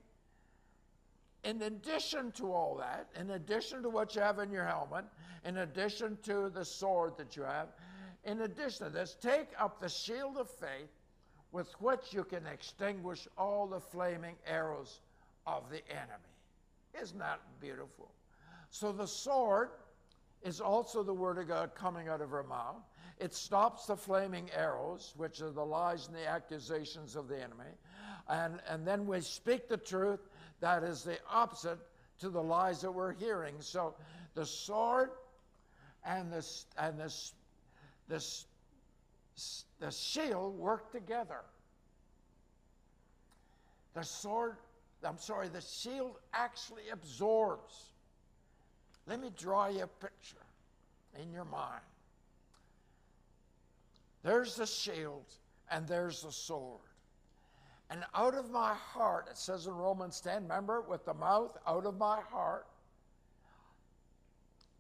in 1.46 1.62
addition 1.64 2.32
to 2.34 2.54
all 2.54 2.76
that, 2.76 3.08
in 3.20 3.32
addition 3.32 3.82
to 3.82 3.90
what 3.90 4.14
you 4.14 4.22
have 4.22 4.38
in 4.38 4.52
your 4.52 4.66
helmet, 4.66 5.06
in 5.46 5.58
addition 5.58 6.16
to 6.26 6.52
the 6.54 6.64
sword 6.64 7.14
that 7.18 7.36
you 7.36 7.42
have, 7.42 7.70
in 8.24 8.42
addition 8.42 8.86
to 8.86 8.94
this, 8.94 9.18
take 9.20 9.48
up 9.60 9.82
the 9.82 9.90
shield 9.90 10.38
of 10.38 10.48
faith 10.48 10.92
with 11.52 11.74
which 11.80 12.14
you 12.14 12.24
can 12.24 12.46
extinguish 12.46 13.28
all 13.36 13.66
the 13.66 13.80
flaming 13.80 14.36
arrows 14.46 15.00
of 15.48 15.70
the 15.72 15.82
enemy. 15.90 16.36
Isn't 17.02 17.20
that 17.20 17.40
beautiful? 17.60 18.12
So 18.70 18.92
the 18.92 19.08
sword 19.08 19.70
is 20.44 20.62
also 20.62 21.02
the 21.02 21.14
word 21.14 21.38
of 21.40 21.48
God 21.48 21.74
coming 21.74 22.10
out 22.10 22.22
of 22.22 22.30
her 22.30 22.44
mouth. 22.44 22.84
It 23.18 23.34
stops 23.34 23.88
the 23.88 23.96
flaming 23.96 24.50
arrows, 24.56 25.14
which 25.18 25.42
are 25.42 25.50
the 25.50 25.66
lies 25.66 26.08
and 26.08 26.16
the 26.16 26.28
accusations 26.28 27.16
of 27.16 27.28
the 27.28 27.38
enemy. 27.38 27.72
And, 28.30 28.60
and 28.70 28.86
then 28.86 29.08
we 29.08 29.22
speak 29.22 29.68
the 29.68 29.78
truth 29.78 30.20
that 30.60 30.84
is 30.84 31.04
the 31.04 31.18
opposite 31.32 31.80
to 32.20 32.30
the 32.30 32.42
lies 32.42 32.82
that 32.82 32.92
we're 32.92 33.14
hearing. 33.14 33.56
So 33.60 33.96
the 34.36 34.46
sword 34.46 35.12
and 36.06 36.32
the, 36.32 36.48
and 36.78 37.00
the, 37.00 37.14
the, 38.08 38.24
the 39.80 39.92
shield 39.92 40.58
work 40.58 40.92
together. 40.92 41.42
The 43.94 44.04
sword 44.04 44.58
I'm 45.04 45.18
sorry, 45.18 45.48
the 45.48 45.62
shield 45.62 46.18
actually 46.34 46.90
absorbs. 46.92 47.92
Let 49.06 49.22
me 49.22 49.32
draw 49.38 49.68
you 49.68 49.84
a 49.84 49.88
picture 49.88 50.38
in 51.22 51.32
your 51.32 51.46
mind. 51.46 51.82
There's 54.24 54.56
the 54.56 54.66
shield 54.66 55.26
and 55.72 55.88
there's 55.88 56.24
the 56.24 56.32
sword. 56.32 56.82
And 57.90 58.04
out 58.14 58.36
of 58.36 58.52
my 58.52 58.74
heart, 58.74 59.28
it 59.32 59.38
says 59.38 59.68
in 59.68 59.74
Romans 59.74 60.20
10, 60.20 60.44
remember, 60.44 60.82
with 60.82 61.06
the 61.06 61.14
mouth, 61.14 61.58
out 61.66 61.86
of 61.86 61.98
my 61.98 62.20
heart, 62.30 62.68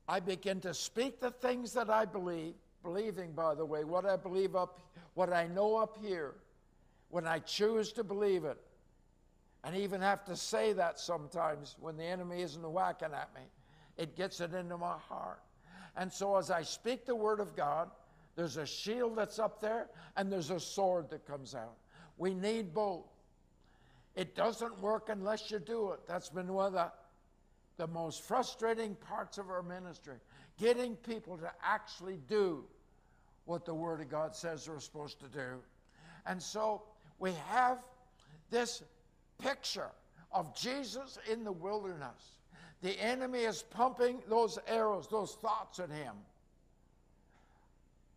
I 0.09 0.19
begin 0.19 0.59
to 0.61 0.73
speak 0.73 1.19
the 1.19 1.31
things 1.31 1.71
that 1.73 1.89
I 1.89 2.05
believe, 2.05 2.55
believing, 2.83 3.31
by 3.31 3.55
the 3.55 3.65
way, 3.65 3.83
what 3.83 4.05
I 4.05 4.17
believe 4.17 4.55
up, 4.55 4.79
what 5.13 5.31
I 5.31 5.47
know 5.47 5.77
up 5.77 5.97
here, 6.01 6.35
when 7.09 7.25
I 7.25 7.39
choose 7.39 7.93
to 7.93 8.03
believe 8.03 8.43
it, 8.43 8.57
and 9.63 9.75
even 9.75 10.01
have 10.01 10.23
to 10.25 10.35
say 10.35 10.73
that 10.73 10.99
sometimes 10.99 11.75
when 11.79 11.97
the 11.97 12.03
enemy 12.03 12.41
isn't 12.41 12.71
whacking 12.71 13.13
at 13.13 13.33
me, 13.35 13.41
it 13.97 14.15
gets 14.15 14.39
it 14.39 14.53
into 14.53 14.77
my 14.77 14.97
heart. 14.97 15.41
And 15.95 16.11
so 16.11 16.37
as 16.37 16.51
I 16.51 16.61
speak 16.61 17.05
the 17.05 17.15
word 17.15 17.39
of 17.39 17.55
God, 17.55 17.89
there's 18.35 18.57
a 18.57 18.65
shield 18.65 19.17
that's 19.17 19.39
up 19.39 19.59
there 19.59 19.89
and 20.15 20.31
there's 20.31 20.51
a 20.51 20.59
sword 20.59 21.09
that 21.09 21.25
comes 21.25 21.55
out. 21.55 21.75
We 22.17 22.33
need 22.33 22.73
both. 22.73 23.05
It 24.15 24.35
doesn't 24.35 24.79
work 24.79 25.09
unless 25.09 25.51
you 25.51 25.59
do 25.59 25.91
it. 25.91 25.99
That's 26.07 26.29
been 26.29 26.53
one 26.53 26.67
of 26.67 26.73
the, 26.73 26.91
the 27.77 27.87
most 27.87 28.23
frustrating 28.23 28.95
parts 28.95 29.37
of 29.37 29.49
our 29.49 29.63
ministry 29.63 30.17
getting 30.59 30.95
people 30.95 31.37
to 31.37 31.51
actually 31.63 32.19
do 32.27 32.63
what 33.45 33.65
the 33.65 33.73
Word 33.73 34.01
of 34.01 34.09
God 34.09 34.35
says 34.35 34.65
they're 34.65 34.79
supposed 34.79 35.19
to 35.19 35.27
do. 35.27 35.61
And 36.25 36.41
so 36.41 36.83
we 37.19 37.31
have 37.49 37.79
this 38.49 38.83
picture 39.39 39.91
of 40.31 40.55
Jesus 40.55 41.17
in 41.31 41.43
the 41.43 41.51
wilderness. 41.51 42.35
The 42.81 42.99
enemy 43.01 43.39
is 43.39 43.63
pumping 43.63 44.19
those 44.29 44.59
arrows, 44.67 45.07
those 45.07 45.33
thoughts 45.35 45.79
at 45.79 45.89
him. 45.89 46.13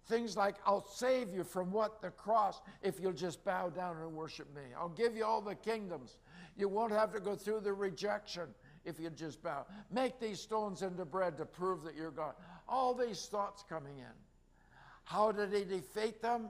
Things 0.07 0.37
like, 0.37 0.57
I'll 0.67 0.87
save 0.87 1.33
you 1.33 1.45
from 1.45 1.71
what? 1.71 2.03
The 2.03 2.11
cross, 2.11 2.61
if 2.83 2.99
you'll 3.01 3.13
just 3.13 3.45
bow 3.45 3.69
down 3.69 3.97
and 3.99 4.13
worship 4.13 4.53
me. 4.55 4.63
I'll 4.77 4.89
give 4.89 5.17
you 5.17 5.25
all 5.25 5.41
the 5.41 5.55
kingdoms. 5.55 6.17
You 6.57 6.69
won't 6.69 6.93
have 6.93 7.13
to 7.13 7.21
go 7.21 7.37
through 7.37 7.61
the 7.61 7.73
rejection 7.73 8.49
if 8.85 8.99
you 8.99 9.09
just 9.11 9.43
bow. 9.43 9.67
Make 9.91 10.19
these 10.19 10.41
stones 10.41 10.83
into 10.83 11.05
bread 11.05 11.39
to 11.39 11.47
prove 11.47 11.85
that 11.85 11.95
you're 11.95 12.11
God. 12.11 12.35
All 12.69 12.93
these 12.93 13.27
thoughts 13.27 13.65
coming 13.69 13.99
in. 13.99 14.05
How 15.05 15.33
did 15.33 15.53
he 15.53 15.65
defeat 15.65 16.21
them? 16.21 16.49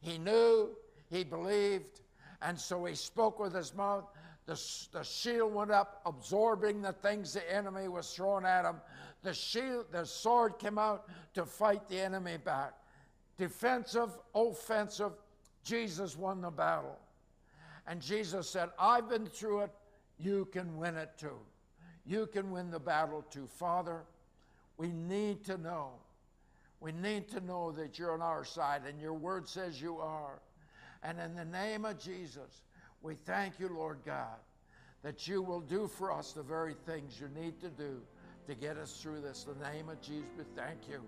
He 0.00 0.18
knew, 0.18 0.76
he 1.08 1.24
believed, 1.24 2.00
and 2.44 2.60
so 2.60 2.84
he 2.84 2.94
spoke 2.94 3.40
with 3.40 3.54
his 3.54 3.74
mouth. 3.74 4.04
The, 4.46 4.60
the 4.92 5.02
shield 5.02 5.54
went 5.54 5.70
up, 5.70 6.02
absorbing 6.04 6.82
the 6.82 6.92
things 6.92 7.32
the 7.32 7.52
enemy 7.52 7.88
was 7.88 8.12
throwing 8.14 8.44
at 8.44 8.66
him. 8.66 8.76
The 9.22 9.32
shield, 9.32 9.86
the 9.90 10.04
sword 10.04 10.58
came 10.58 10.78
out 10.78 11.08
to 11.32 11.46
fight 11.46 11.88
the 11.88 11.98
enemy 11.98 12.36
back. 12.36 12.74
Defensive, 13.38 14.10
offensive, 14.34 15.12
Jesus 15.64 16.18
won 16.18 16.42
the 16.42 16.50
battle. 16.50 16.98
And 17.86 18.02
Jesus 18.02 18.48
said, 18.48 18.68
I've 18.78 19.08
been 19.08 19.26
through 19.26 19.62
it, 19.62 19.70
you 20.18 20.46
can 20.52 20.76
win 20.76 20.96
it 20.96 21.10
too. 21.16 21.38
You 22.04 22.26
can 22.26 22.50
win 22.50 22.70
the 22.70 22.78
battle 22.78 23.24
too. 23.30 23.46
Father, 23.46 24.02
we 24.76 24.88
need 24.92 25.42
to 25.44 25.56
know. 25.56 25.92
We 26.80 26.92
need 26.92 27.28
to 27.30 27.40
know 27.40 27.72
that 27.72 27.98
you're 27.98 28.12
on 28.12 28.20
our 28.20 28.44
side, 28.44 28.82
and 28.86 29.00
your 29.00 29.14
word 29.14 29.48
says 29.48 29.80
you 29.80 29.96
are. 29.96 30.40
And 31.04 31.20
in 31.20 31.36
the 31.36 31.44
name 31.44 31.84
of 31.84 31.98
Jesus, 31.98 32.62
we 33.02 33.14
thank 33.26 33.60
you, 33.60 33.68
Lord 33.68 33.98
God, 34.06 34.38
that 35.02 35.28
you 35.28 35.42
will 35.42 35.60
do 35.60 35.86
for 35.86 36.10
us 36.10 36.32
the 36.32 36.42
very 36.42 36.74
things 36.86 37.20
you 37.20 37.28
need 37.40 37.60
to 37.60 37.68
do 37.68 38.00
to 38.48 38.54
get 38.54 38.78
us 38.78 38.98
through 39.00 39.20
this. 39.20 39.46
In 39.46 39.58
the 39.58 39.70
name 39.70 39.90
of 39.90 40.00
Jesus, 40.00 40.24
we 40.38 40.44
thank 40.56 40.88
you. 40.88 41.02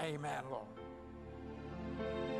Amen, 0.00 0.42
Lord. 0.50 2.37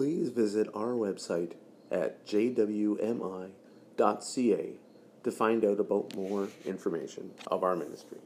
Please 0.00 0.30
visit 0.30 0.66
our 0.72 0.94
website 0.94 1.52
at 1.90 2.24
jwmi.ca 2.24 3.52
to 5.22 5.30
find 5.30 5.62
out 5.62 5.78
about 5.78 6.16
more 6.16 6.48
information 6.64 7.32
of 7.48 7.62
our 7.62 7.76
ministry. 7.76 8.16